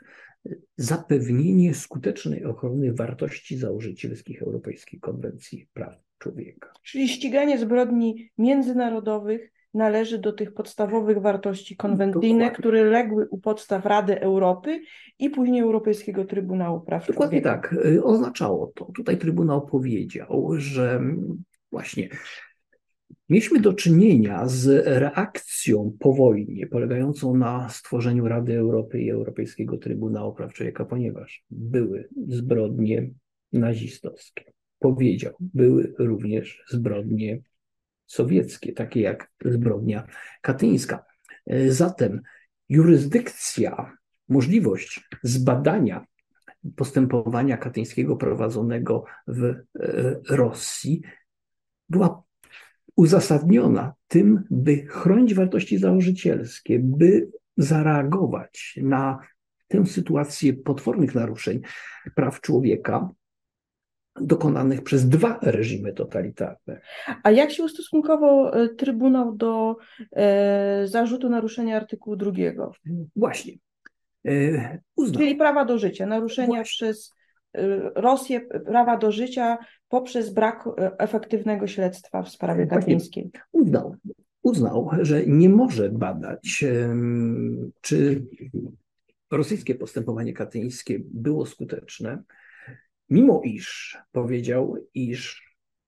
[0.77, 6.73] zapewnienie skutecznej ochrony wartości założycielskich Europejskiej Konwencji Praw Człowieka.
[6.83, 14.21] Czyli ściganie zbrodni międzynarodowych należy do tych podstawowych wartości konwencyjnych, które legły u podstaw Rady
[14.21, 14.81] Europy
[15.19, 17.69] i później Europejskiego Trybunału Praw Dokładnie Człowieka.
[17.69, 17.85] tak.
[17.85, 18.85] Y, oznaczało to.
[18.85, 21.01] Tutaj Trybunał powiedział, że
[21.71, 22.09] właśnie
[23.29, 30.33] mieliśmy do czynienia z reakcją po wojnie polegającą na stworzeniu Rady Europy i Europejskiego Trybunału
[30.33, 33.09] Praw Człowieka, ponieważ były zbrodnie
[33.53, 34.43] nazistowskie.
[34.79, 37.39] Powiedział, były również zbrodnie
[38.07, 40.07] sowieckie, takie jak zbrodnia
[40.41, 41.05] katyńska.
[41.45, 42.21] E, zatem
[42.69, 43.97] jurysdykcja,
[44.29, 46.05] możliwość zbadania
[46.75, 49.55] postępowania katyńskiego prowadzonego w e,
[50.29, 51.01] Rosji
[51.89, 52.23] była
[52.95, 59.19] uzasadniona tym, by chronić wartości założycielskie, by zareagować na
[59.67, 61.61] tę sytuację potwornych naruszeń
[62.15, 63.09] praw człowieka,
[64.21, 66.81] dokonanych przez dwa reżimy totalitarne.
[67.23, 69.75] A jak się ustosunkował e, Trybunał do
[70.11, 72.71] e, zarzutu naruszenia artykułu drugiego?
[73.15, 73.53] Właśnie.
[74.27, 75.21] E, uznał.
[75.21, 76.63] Czyli prawa do życia, naruszenia Właśnie.
[76.63, 77.13] przez
[77.53, 79.57] e, Rosję prawa do życia
[79.89, 83.31] poprzez brak e, efektywnego śledztwa w sprawie katyńskiej.
[83.51, 83.95] Uznał,
[84.41, 86.65] uznał, że nie może badać,
[87.81, 88.23] czy
[89.31, 92.23] rosyjskie postępowanie katyńskie było skuteczne,
[93.09, 95.47] mimo iż powiedział, iż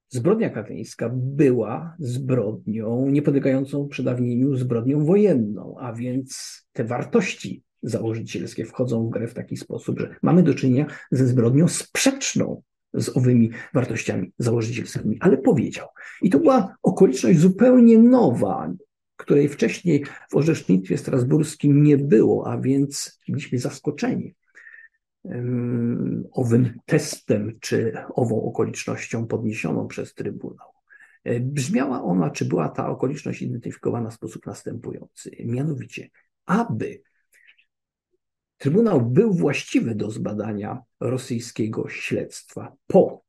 [0.10, 9.10] zbrodnia katyńska była zbrodnią niepodlegającą przedawnieniu zbrodnią wojenną, a więc te wartości założycielskie wchodzą w
[9.10, 12.62] grę w taki sposób, że mamy do czynienia ze zbrodnią sprzeczną
[12.94, 15.88] z owymi wartościami założycielskimi, ale powiedział.
[16.22, 18.74] I to była okoliczność zupełnie nowa,
[19.16, 24.36] której wcześniej w orzecznictwie strasburskim nie było, a więc byliśmy zaskoczeni
[26.32, 30.68] owym testem czy ową okolicznością podniesioną przez Trybunał.
[31.24, 35.32] E, brzmiała ona, czy była ta okoliczność identyfikowana w sposób następujący.
[35.46, 36.10] Mianowicie,
[36.46, 37.02] aby
[38.58, 43.24] Trybunał był właściwy do zbadania rosyjskiego śledztwa po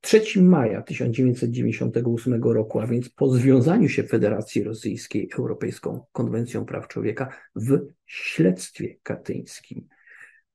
[0.00, 7.28] 3 maja 1998 roku, a więc po związaniu się Federacji Rosyjskiej Europejską Konwencją Praw Człowieka
[7.56, 9.88] w śledztwie katyńskim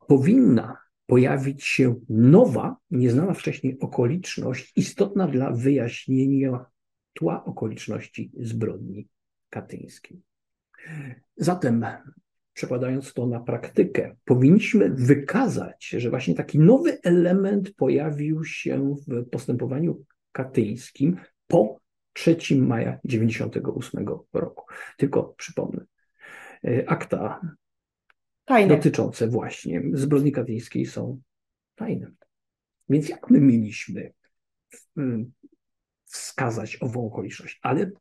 [0.08, 6.66] powinna pojawić się nowa, nieznana wcześniej okoliczność, istotna dla wyjaśnienia
[7.14, 9.08] tła okoliczności zbrodni
[9.50, 10.22] katyńskiej.
[11.38, 11.86] Zatem,
[12.54, 20.04] przekładając to na praktykę, powinniśmy wykazać, że właśnie taki nowy element pojawił się w postępowaniu
[20.32, 21.18] katyńskim
[21.48, 21.80] po
[22.14, 24.66] 3 maja 1998 roku.
[24.98, 25.86] Tylko przypomnę,
[26.88, 27.42] akta
[28.48, 28.76] tajne.
[28.76, 31.20] dotyczące właśnie zbrodni katyńskiej są
[31.76, 32.12] tajne.
[32.90, 34.14] Więc jak my mieliśmy
[34.98, 35.32] mm,
[36.06, 37.60] wskazać ową okoliczność?
[37.62, 37.92] Ale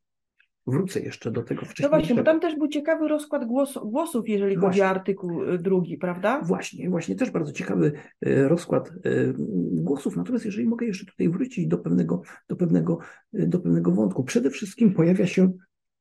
[0.66, 1.90] wrócę jeszcze do tego wcześniej.
[1.90, 4.68] No właśnie, bo tam też był ciekawy rozkład głos, głosów, jeżeli właśnie.
[4.68, 6.40] chodzi o artykuł y, drugi, prawda?
[6.40, 7.92] Właśnie, właśnie też bardzo ciekawy
[8.26, 9.34] y, rozkład y,
[9.72, 10.16] głosów.
[10.16, 12.98] Natomiast jeżeli mogę jeszcze tutaj wrócić do pewnego, do pewnego,
[13.32, 14.24] do pewnego wątku.
[14.24, 15.52] Przede wszystkim pojawia się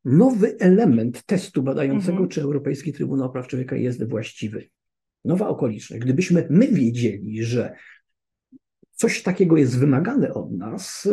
[0.06, 2.30] nowy element testu badającego, mhm.
[2.30, 4.70] czy Europejski Trybunał Praw Człowieka jest właściwy.
[5.26, 6.04] Nowa okoliczność.
[6.04, 7.76] Gdybyśmy my wiedzieli, że
[8.92, 11.08] coś takiego jest wymagane od nas,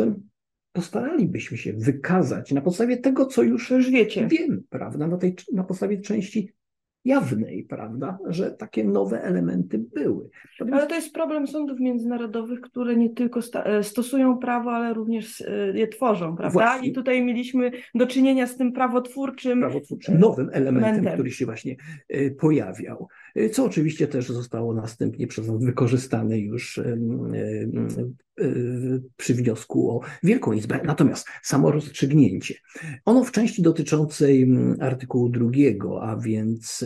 [0.71, 4.27] postaralibyśmy się wykazać na podstawie tego, co już, wiecie.
[4.27, 5.07] wiemy, prawda?
[5.07, 6.53] Na, tej, na podstawie części
[7.05, 10.29] jawnej, prawda, że takie nowe elementy były.
[10.59, 10.81] Natomiast...
[10.81, 15.77] Ale to jest problem sądów międzynarodowych, które nie tylko e, stosują prawo, ale również e,
[15.77, 16.53] je tworzą, prawda?
[16.53, 16.89] Właśnie.
[16.89, 21.75] I tutaj mieliśmy do czynienia z tym prawotwórczym, prawotwórczym nowym elementem, elementem, który się właśnie
[22.09, 23.07] e, pojawiał.
[23.51, 26.81] Co oczywiście też zostało następnie przez nas wykorzystane już
[29.17, 30.79] przy wniosku o Wielką Izbę.
[30.85, 32.55] Natomiast samo rozstrzygnięcie,
[33.05, 36.85] ono w części dotyczącej artykułu drugiego, a więc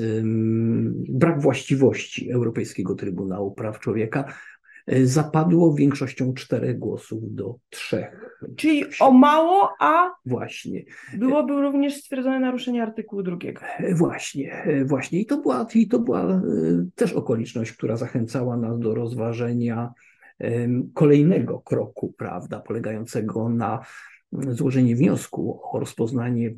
[1.10, 4.34] brak właściwości Europejskiego Trybunału Praw Człowieka,
[5.04, 8.40] zapadło większością czterech głosów do trzech.
[8.56, 10.84] Czyli o mało, a właśnie.
[11.18, 13.62] Byłoby również stwierdzone naruszenie artykułu drugiego.
[13.96, 15.20] Właśnie, właśnie.
[15.20, 16.42] I to była, i to była e,
[16.96, 19.94] też okoliczność, która zachęcała nas do rozważenia
[20.94, 23.80] kolejnego kroku, prawda, polegającego na
[24.32, 26.56] złożenie wniosku o rozpoznanie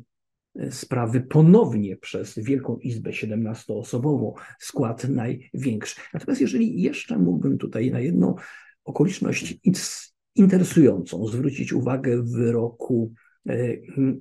[0.70, 6.00] sprawy ponownie przez Wielką Izbę 17-osobową, skład największy.
[6.14, 8.34] Natomiast jeżeli jeszcze mógłbym tutaj na jedną
[8.84, 9.58] okoliczność
[10.34, 13.12] interesującą zwrócić uwagę w wyroku
[13.48, 13.74] e,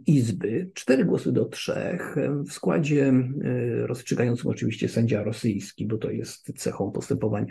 [0.05, 2.15] Izby, cztery głosy do trzech,
[2.47, 7.45] w składzie e, rozstrzygającym oczywiście sędzia rosyjski, bo to jest cechą postępowań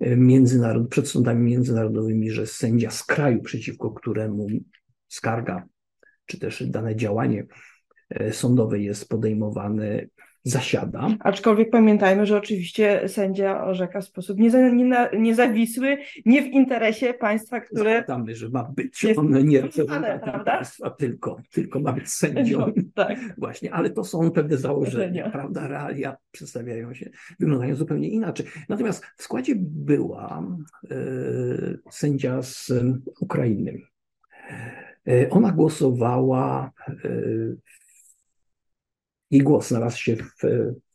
[0.00, 4.46] e, międzynarod przed sądami międzynarodowymi, że sędzia z kraju, przeciwko któremu
[5.08, 5.66] skarga
[6.26, 7.46] czy też dane działanie
[8.10, 10.08] E, sądowe jest podejmowany,
[10.44, 11.08] zasiada.
[11.20, 14.38] Aczkolwiek pamiętajmy, że oczywiście sędzia orzeka w sposób
[15.18, 17.96] niezawisły, nie w interesie państwa, które.
[17.96, 22.58] Zakładamy, że ma być jest on nie reprezentantem państwa, tylko, tylko ma być sędzią.
[22.58, 23.18] No, tak.
[23.38, 25.68] Właśnie, ale to są pewne założenia, prawda?
[25.68, 28.46] Realia przedstawiają się, wyglądają zupełnie inaczej.
[28.68, 30.46] Natomiast w składzie była
[30.90, 30.96] e,
[31.90, 32.72] sędzia z
[33.20, 33.78] Ukrainy.
[35.08, 36.72] E, ona głosowała
[39.30, 40.42] i głos znalazł się w,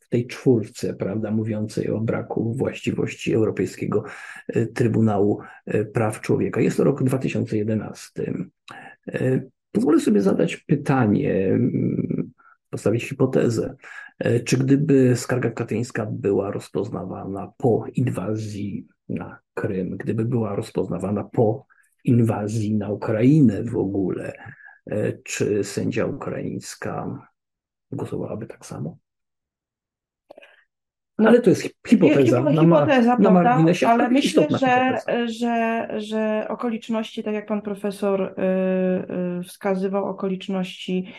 [0.06, 4.04] w tej czwórce, prawda, mówiącej o braku właściwości Europejskiego
[4.48, 6.60] e, Trybunału e, Praw Człowieka.
[6.60, 8.34] Jest to rok 2011.
[9.08, 9.40] E,
[9.72, 11.58] pozwolę sobie zadać pytanie,
[12.70, 13.76] postawić hipotezę.
[14.44, 21.66] Czy gdyby skarga katyńska była rozpoznawana po inwazji na Krym, gdyby była rozpoznawana po
[22.04, 24.32] inwazji na Ukrainę w ogóle,
[25.24, 27.18] czy sędzia ukraińska
[27.92, 28.98] głosowałaby tak samo.
[31.18, 37.22] No, ale to jest hipoteza, hipoteza na, na marginesie, ale myślę, że, że, że okoliczności,
[37.22, 38.32] tak jak pan profesor y,
[39.40, 41.12] y, wskazywał, okoliczności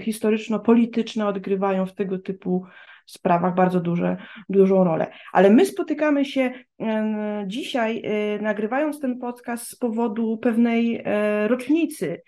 [0.00, 2.66] historyczno-polityczne odgrywają w tego typu
[3.06, 4.16] sprawach bardzo duże,
[4.48, 5.06] dużą rolę.
[5.32, 6.84] Ale my spotykamy się y,
[7.46, 8.02] dzisiaj,
[8.40, 11.04] nagrywając ten podcast z powodu pewnej
[11.46, 12.22] rocznicy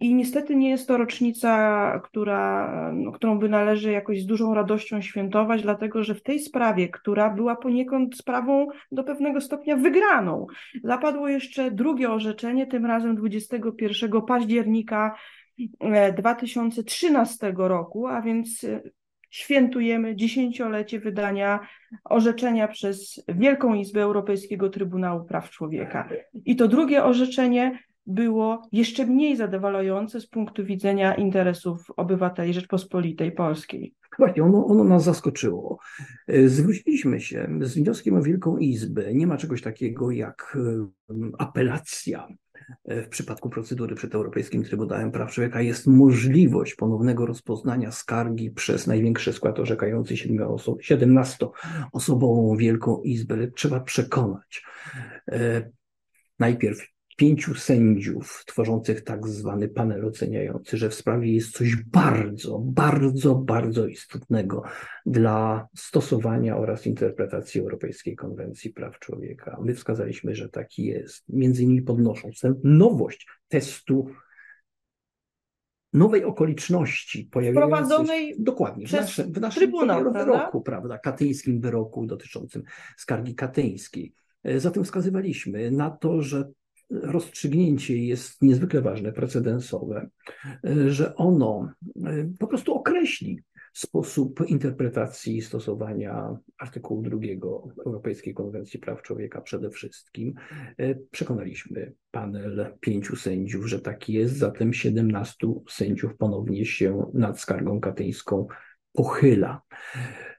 [0.00, 5.00] i niestety nie jest to rocznica, która, no, którą by należy jakoś z dużą radością
[5.00, 10.46] świętować, dlatego że w tej sprawie, która była poniekąd sprawą do pewnego stopnia wygraną,
[10.84, 15.14] zapadło jeszcze drugie orzeczenie, tym razem 21 października
[16.16, 18.80] 2013 e, roku, a więc e,
[19.30, 21.60] świętujemy dziesięciolecie wydania
[22.04, 26.08] orzeczenia przez Wielką Izbę Europejskiego Trybunału Praw Człowieka.
[26.44, 33.94] I to drugie orzeczenie było jeszcze mniej zadowalające z punktu widzenia interesów obywateli Rzeczpospolitej Polskiej.
[34.18, 35.78] Właśnie, ono, ono nas zaskoczyło.
[36.26, 39.14] E, zwróciliśmy się z wnioskiem o Wielką Izbę.
[39.14, 40.58] Nie ma czegoś takiego jak
[41.38, 42.28] apelacja.
[42.84, 48.86] E, w przypadku procedury przed Europejskim Trybunałem Praw Człowieka jest możliwość ponownego rozpoznania skargi przez
[48.86, 53.50] największy skład orzekający 17-osobową Wielką Izbę.
[53.50, 54.62] Trzeba przekonać
[55.32, 55.70] e,
[56.38, 63.34] najpierw pięciu sędziów tworzących tak zwany panel oceniający, że w sprawie jest coś bardzo, bardzo,
[63.34, 64.62] bardzo istotnego
[65.06, 69.58] dla stosowania oraz interpretacji Europejskiej Konwencji Praw Człowieka.
[69.60, 74.08] My wskazaliśmy, że taki jest, między innymi podnosząc tę nowość testu
[75.92, 80.60] nowej okoliczności pojawiającej się dokładnie w naszym, w naszym wyroku, prawda?
[80.64, 82.62] prawda, katyńskim wyroku dotyczącym
[82.96, 84.14] skargi katyńskiej.
[84.56, 86.48] Zatem wskazywaliśmy na to, że
[86.90, 90.08] rozstrzygnięcie jest niezwykle ważne, precedensowe,
[90.88, 91.70] że ono
[92.04, 100.34] e, po prostu określi sposób interpretacji stosowania artykułu drugiego Europejskiej Konwencji Praw Człowieka przede wszystkim.
[100.78, 107.80] E, przekonaliśmy panel pięciu sędziów, że tak jest, zatem 17 sędziów ponownie się nad skargą
[107.80, 108.46] katyńską
[108.92, 109.62] pochyla.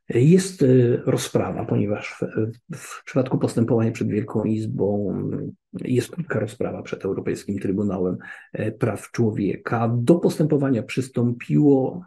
[0.09, 0.65] Jest e,
[1.05, 2.23] rozprawa, ponieważ
[2.71, 5.13] w, w przypadku postępowania przed Wielką Izbą
[5.73, 8.17] jest krótka rozprawa przed Europejskim Trybunałem
[8.53, 9.91] e, Praw Człowieka.
[9.97, 12.03] Do postępowania przystąpiło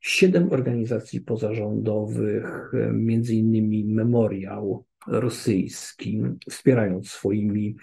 [0.00, 7.76] siedem organizacji pozarządowych, e, między innymi Memoriał Rosyjski, wspierając swoimi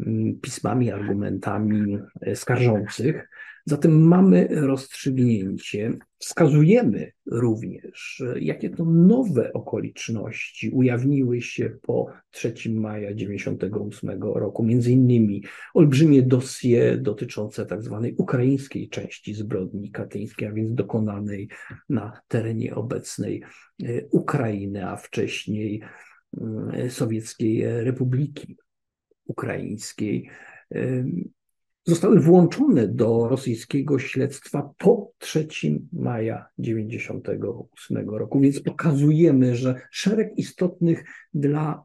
[0.00, 1.98] mm, pismami, argumentami
[2.34, 3.28] skarżących
[3.66, 14.22] Zatem mamy rozstrzygnięcie, wskazujemy również, jakie to nowe okoliczności ujawniły się po 3 maja 1998
[14.22, 15.44] roku, między innymi
[15.74, 21.48] olbrzymie dosie dotyczące tak zwanej ukraińskiej części zbrodni katyńskiej, a więc dokonanej
[21.88, 23.42] na terenie obecnej
[23.82, 25.82] e, Ukrainy, a wcześniej
[26.72, 28.56] e, Sowieckiej Republiki
[29.26, 30.30] Ukraińskiej
[31.84, 35.48] zostały włączone do rosyjskiego śledztwa po 3
[35.92, 41.04] maja 1998 roku, więc pokazujemy, że szereg istotnych
[41.34, 41.84] dla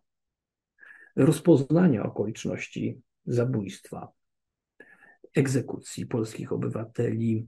[1.16, 4.08] rozpoznania okoliczności zabójstwa,
[5.36, 7.48] egzekucji polskich obywateli,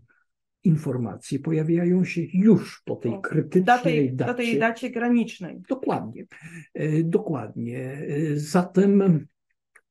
[0.64, 4.34] informacje pojawiają się już po tej krytycznej dacie, dacie.
[4.34, 5.62] Tej dacie granicznej.
[5.70, 6.26] Dokładnie.
[6.74, 7.80] E, dokładnie.
[7.80, 9.28] E, zatem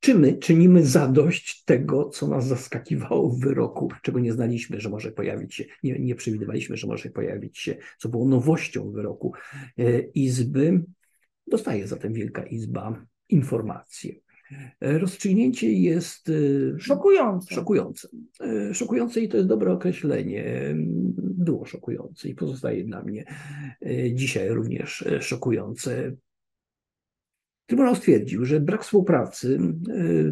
[0.01, 5.13] czy my czynimy zadość tego, co nas zaskakiwało w wyroku, czego nie znaliśmy, że może
[5.13, 9.33] pojawić się, nie, nie przewidywaliśmy, że może pojawić się, co było nowością w wyroku
[9.79, 10.85] e, Izby.
[11.47, 14.15] Dostaje zatem Wielka Izba informacje.
[14.81, 16.33] E, rozstrzygnięcie jest e,
[16.79, 17.55] szokujące.
[17.55, 18.09] Szokujące.
[18.73, 20.75] Szokujące i to jest dobre określenie.
[21.19, 23.25] Było szokujące i pozostaje dla mnie
[24.15, 26.13] dzisiaj również szokujące.
[27.71, 29.59] Trybunał stwierdził, że brak współpracy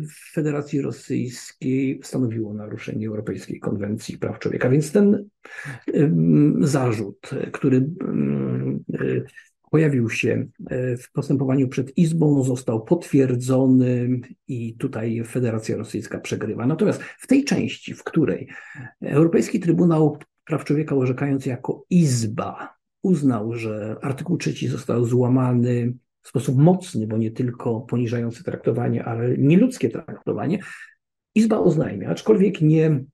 [0.00, 5.28] w Federacji Rosyjskiej stanowiło naruszenie Europejskiej Konwencji Praw Człowieka, więc ten
[6.60, 7.90] zarzut, który
[9.70, 10.46] pojawił się
[11.02, 16.66] w postępowaniu przed Izbą, został potwierdzony i tutaj Federacja Rosyjska przegrywa.
[16.66, 18.48] Natomiast w tej części, w której
[19.00, 25.94] Europejski Trybunał Praw Człowieka, orzekając jako Izba, uznał, że artykuł trzeci został złamany
[26.28, 30.58] w sposób mocny, bo nie tylko poniżające traktowanie, ale nieludzkie traktowanie,
[31.34, 33.04] Izba oznajmia, aczkolwiek nie e,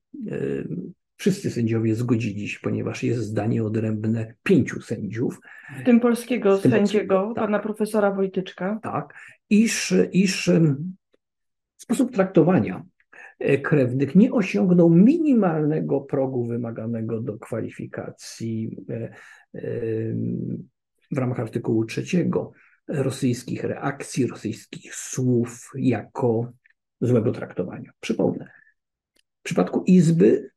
[1.17, 5.39] wszyscy sędziowie zgodzili się, ponieważ jest zdanie odrębne pięciu sędziów.
[5.81, 7.63] W tym polskiego tym sędziego, polskiego, pana tak.
[7.63, 8.79] profesora Wojtyczka.
[8.83, 9.13] Tak,
[9.49, 10.51] iż, iż
[11.77, 12.83] sposób traktowania
[13.39, 19.13] e, krewnych nie osiągnął minimalnego progu wymaganego do kwalifikacji e,
[21.11, 22.51] w ramach artykułu trzeciego
[22.87, 26.53] rosyjskich reakcji, rosyjskich słów jako
[27.01, 27.91] złego traktowania.
[27.99, 28.51] Przypomnę,
[29.15, 30.49] w przypadku Izby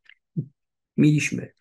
[0.97, 1.53] mieliśmy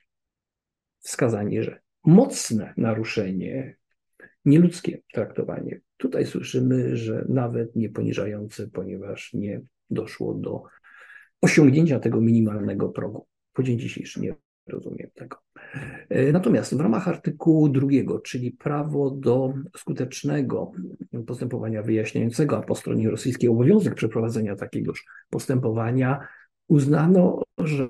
[1.00, 3.76] wskazanie, że mocne naruszenie,
[4.46, 5.80] nieludzkie traktowanie.
[5.98, 10.64] Tutaj słyszymy, że nawet nie poniżające, ponieważ nie doszło do
[11.42, 13.28] osiągnięcia tego minimalnego progu.
[13.54, 14.36] Po dzień dzisiejszy nie
[14.70, 15.38] rozumiem tego.
[16.10, 20.72] E, natomiast w ramach artykułu drugiego, czyli prawo do skutecznego
[21.28, 26.28] postępowania wyjaśniającego, a po stronie rosyjskiej obowiązek przeprowadzenia takiegoż postępowania,
[26.68, 27.90] uznano, że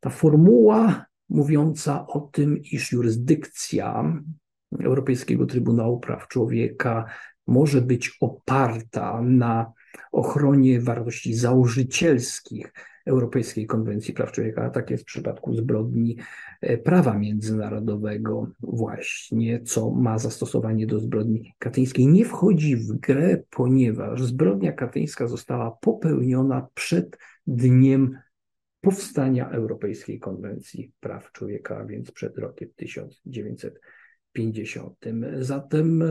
[0.00, 4.14] ta formuła mówiąca o tym, iż jurysdykcja
[4.80, 7.04] Europejskiego Trybunału Praw Człowieka
[7.46, 9.72] może być oparta na
[10.12, 12.72] ochronie wartości założycielskich
[13.06, 16.16] Europejskiej Konwencji Praw Człowieka, a tak jest w przypadku zbrodni
[16.60, 24.22] e, prawa międzynarodowego właśnie, co ma zastosowanie do zbrodni katyńskiej, nie wchodzi w grę, ponieważ
[24.22, 28.18] zbrodnia katyńska została popełniona przed dniem
[28.80, 33.80] powstania Europejskiej Konwencji Praw Człowieka, więc przed rokiem 1900.
[34.34, 34.94] 50.
[35.38, 36.06] Zatem e,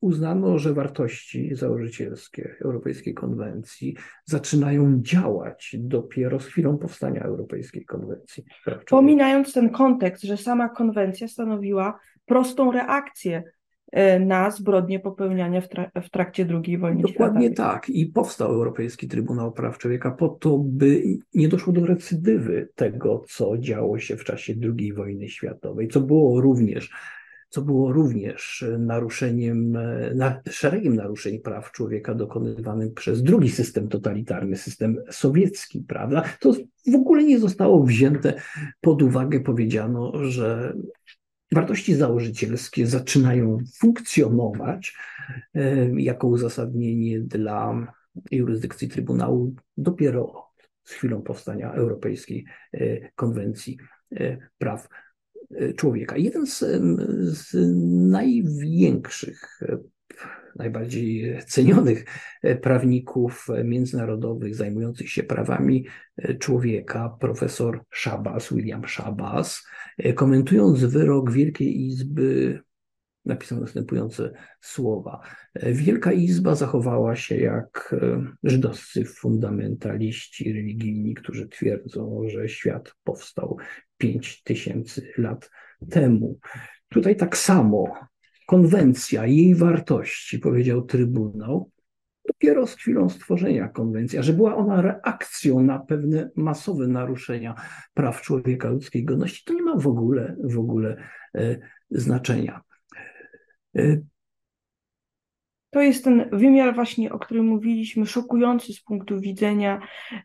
[0.00, 8.44] uznano, że wartości założycielskie Europejskiej Konwencji zaczynają działać dopiero z chwilą powstania Europejskiej Konwencji.
[8.88, 13.42] Pominając ten kontekst, że sama konwencja stanowiła prostą reakcję
[13.92, 17.54] e, na zbrodnie popełniania w, tra w trakcie II wojny Dokładnie światowej.
[17.54, 17.88] tak.
[17.90, 21.02] I powstał Europejski Trybunał Praw Człowieka po to, by
[21.34, 26.40] nie doszło do recydywy tego, co działo się w czasie II wojny światowej, co było
[26.40, 26.90] również
[27.54, 29.78] co było również naruszeniem,
[30.14, 36.24] na, szeregiem naruszeń praw człowieka dokonywanym przez drugi system totalitarny, system sowiecki, prawda?
[36.40, 36.52] To
[36.92, 38.34] w ogóle nie zostało wzięte
[38.80, 39.40] pod uwagę.
[39.40, 40.74] Powiedziano, że
[41.52, 44.96] wartości założycielskie zaczynają funkcjonować
[45.54, 47.86] e, jako uzasadnienie dla
[48.30, 50.48] jurysdykcji Trybunału dopiero
[50.84, 53.78] z chwilą powstania Europejskiej e, Konwencji
[54.12, 54.88] e, Praw
[55.76, 56.16] człowieka.
[56.16, 56.58] Jeden z,
[57.38, 57.54] z
[58.10, 59.60] największych,
[60.56, 62.04] najbardziej cenionych
[62.62, 65.86] prawników międzynarodowych zajmujących się prawami
[66.38, 69.66] człowieka, profesor Szabas, William Szabas,
[70.14, 72.60] komentując wyrok Wielkiej Izby
[73.24, 75.20] napisał następujące słowa.
[75.62, 77.94] Wielka Izba zachowała się jak
[78.42, 83.56] żydowscy fundamentaliści religijni, którzy twierdzą, że świat powstał
[84.04, 85.50] pięć tysięcy lat
[85.90, 86.38] temu.
[86.88, 87.94] Tutaj tak samo
[88.46, 91.70] konwencja, jej wartości, powiedział Trybunał,
[92.28, 97.54] dopiero z chwilą stworzenia konwencji, że była ona reakcją na pewne masowe naruszenia
[97.94, 100.96] praw człowieka, ludzkiej godności, to nie ma w ogóle, w ogóle
[101.34, 101.58] e,
[101.90, 102.60] znaczenia.
[105.74, 109.80] To jest ten wymiar właśnie, o którym mówiliśmy, szokujący z punktu widzenia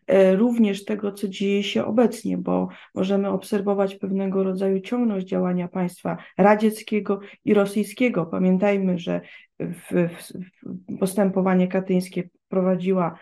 [0.06, 6.16] e, również tego, co dzieje się obecnie, bo możemy obserwować pewnego rodzaju ciągłość działania państwa
[6.38, 8.26] radzieckiego i rosyjskiego.
[8.26, 9.20] Pamiętajmy, że
[9.60, 13.18] w, w postępowanie katyńskie prowadziła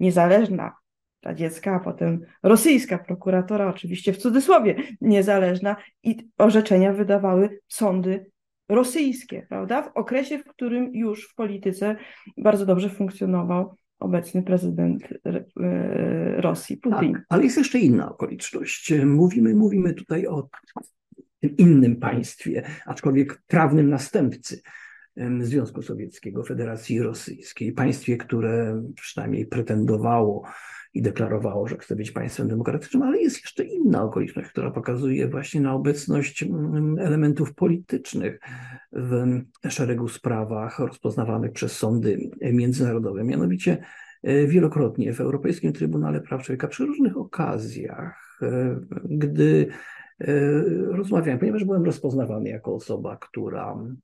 [0.00, 0.76] niezależna
[1.22, 8.30] radziecka, a potem rosyjska prokuratora, oczywiście w cudzysłowie niezależna, i orzeczenia wydawały sądy
[8.68, 9.82] rosyjskie, prawda?
[9.82, 11.96] W okresie, w którym już w polityce
[12.36, 17.12] bardzo dobrze funkcjonował obecny prezydent e, Rosji, Putin.
[17.12, 18.92] Tak, ale jest jeszcze inna okoliczność.
[19.04, 20.48] Mówimy, mówimy tutaj o
[21.40, 24.60] tym innym państwie, aczkolwiek prawnym następcy
[25.40, 30.48] Związku Sowieckiego, Federacji Rosyjskiej, państwie, które przynajmniej pretendowało
[30.96, 35.60] i deklarowało, że chce być państwem demokratycznym, ale jest jeszcze inna okoliczność, która pokazuje właśnie
[35.60, 38.40] na obecność mm, elementów politycznych
[38.92, 43.24] w szeregu sprawach rozpoznawanych przez sądy międzynarodowe.
[43.24, 43.78] Mianowicie
[44.22, 49.66] e, wielokrotnie w Europejskim Trybunale Praw Człowieka przy różnych okazjach, e, gdy
[50.20, 50.26] e,
[50.90, 54.00] rozmawiałem, ponieważ byłem rozpoznawany jako osoba, która mm,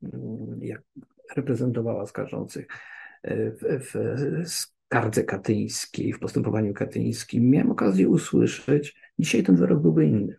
[1.36, 2.66] reprezentowała skarżących
[3.24, 3.94] w, w
[4.92, 10.36] skardze katyńskiej, w postępowaniu katyńskim, miałem okazję usłyszeć, dzisiaj ten wyrok byłby inny.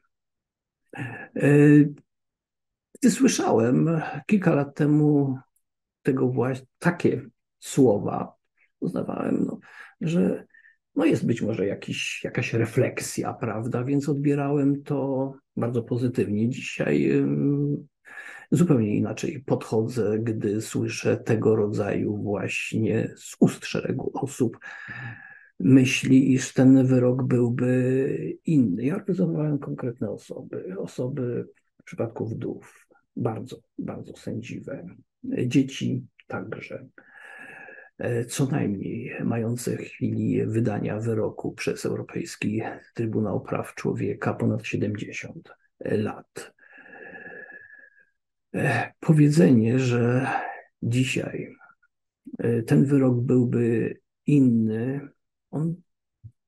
[1.36, 1.49] E,
[2.99, 5.38] gdy słyszałem kilka lat temu
[6.01, 7.22] tego właśnie, takie
[7.60, 8.34] słowa,
[8.80, 9.60] uznawałem, no,
[10.01, 10.45] że
[10.95, 13.84] no jest być może jakiś, jakaś refleksja, prawda?
[13.84, 16.49] Więc odbierałem to bardzo pozytywnie.
[16.49, 17.12] Dzisiaj
[18.54, 24.58] zupełnie inaczej podchodzę, gdy słyszę tego rodzaju właśnie z ust szeregu osób
[25.60, 28.84] myśli, iż ten wyrok byłby inny.
[28.86, 31.47] Ja reprezentowałem konkretne osoby, osoby
[31.82, 34.88] w przypadku wdów, bardzo, bardzo sędziwe,
[35.47, 36.86] dzieci także,
[38.28, 42.62] co najmniej mające chwili wydania wyroku przez Europejski
[42.93, 45.49] Trybunał Praw Człowieka ponad 70
[45.80, 46.54] lat.
[48.99, 50.28] Powiedzenie, że
[50.82, 51.56] dzisiaj
[52.38, 55.01] e, ten wyrok byłby inny,
[55.51, 55.76] on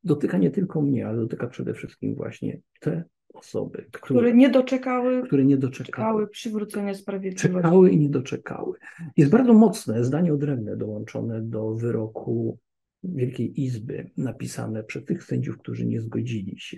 [0.04, 3.04] dotyka nie tylko mnie, ale dotyka przede wszystkim właśnie te
[3.34, 7.48] osoby, które, które nie doczekały, które nie doczekały czekały przywrócenia sprawiedliwości.
[7.48, 8.78] Czekały i nie doczekały.
[9.18, 12.60] Jest bardzo mocne zdanie odrębne dołączone do wyroku
[13.04, 16.78] Wielkiej Izby, napisane przez tych sędziów, którzy nie zgodzili się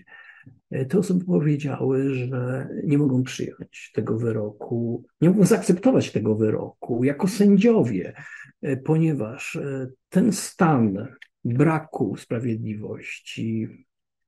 [0.90, 7.28] te osoby powiedziały, że nie mogą przyjąć tego wyroku, nie mogą zaakceptować tego wyroku jako
[7.28, 8.14] sędziowie,
[8.62, 11.08] e, ponieważ e, ten stan
[11.46, 13.68] braku sprawiedliwości,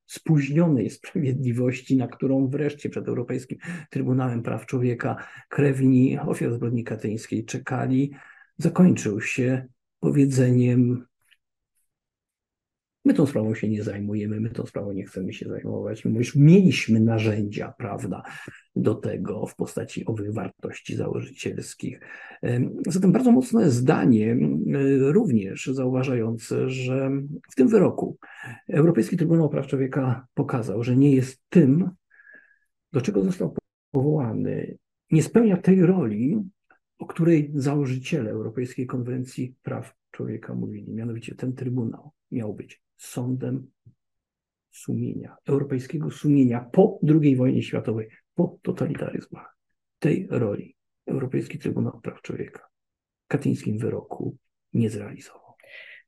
[0.06, 3.58] spóźnionej sprawiedliwości, na którą wreszcie przed Europejskim
[3.90, 5.16] Trybunałem Praw Człowieka
[5.50, 8.12] krewni ofiar zbrodni katyńskiej czekali,
[8.58, 9.66] zakończył się
[10.00, 11.06] powiedzeniem
[13.10, 16.06] My tą sprawą się nie zajmujemy, my tą sprawą nie chcemy się zajmować.
[16.06, 18.24] My już mieliśmy narzędzia, prawda,
[18.76, 22.00] do tego w postaci owych wartości założycielskich.
[22.88, 24.38] Zatem bardzo mocne zdanie,
[25.00, 27.12] również zauważające, że
[27.52, 28.18] w tym wyroku
[28.68, 31.90] Europejski Trybunał Praw Człowieka pokazał, że nie jest tym,
[32.94, 33.56] do czego został
[33.92, 34.78] powołany,
[35.12, 36.44] nie spełnia tej roli,
[36.98, 40.94] o której założyciele Europejskiej Konwencji Praw Człowieka mówili.
[40.94, 43.72] Mianowicie ten Trybunał miał być sądem
[44.72, 49.58] sumienia, europejskiego sumienia po II wojnie światowej, po totalitaryzmach.
[50.00, 50.76] Tej roli
[51.06, 52.68] Europejski Trybunał Praw Człowieka
[53.26, 54.38] w katyńskim wyroku
[54.74, 55.54] nie zrealizował.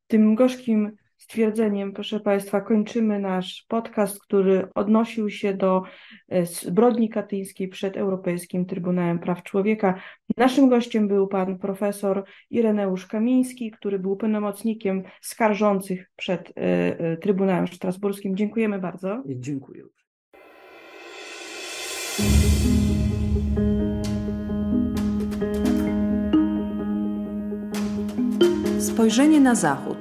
[0.07, 0.91] Tym gorzkim
[1.22, 5.84] stwierdzeniem, proszę Państwa, kończymy nasz podcast, który odnosił się do
[6.30, 10.01] e, zbrodni katyńskiej przed Europejskim Trybunałem Praw Człowieka.
[10.38, 16.61] Naszym gościem był pan profesor Ireneusz Kamiński, który był pełnomocnikiem skarżących przed e,
[16.99, 18.38] e, Trybunałem Strasburskim.
[18.38, 19.24] Dziękujemy bardzo.
[19.26, 19.84] Dziękuję.
[28.80, 30.00] Spojrzenie na Zachód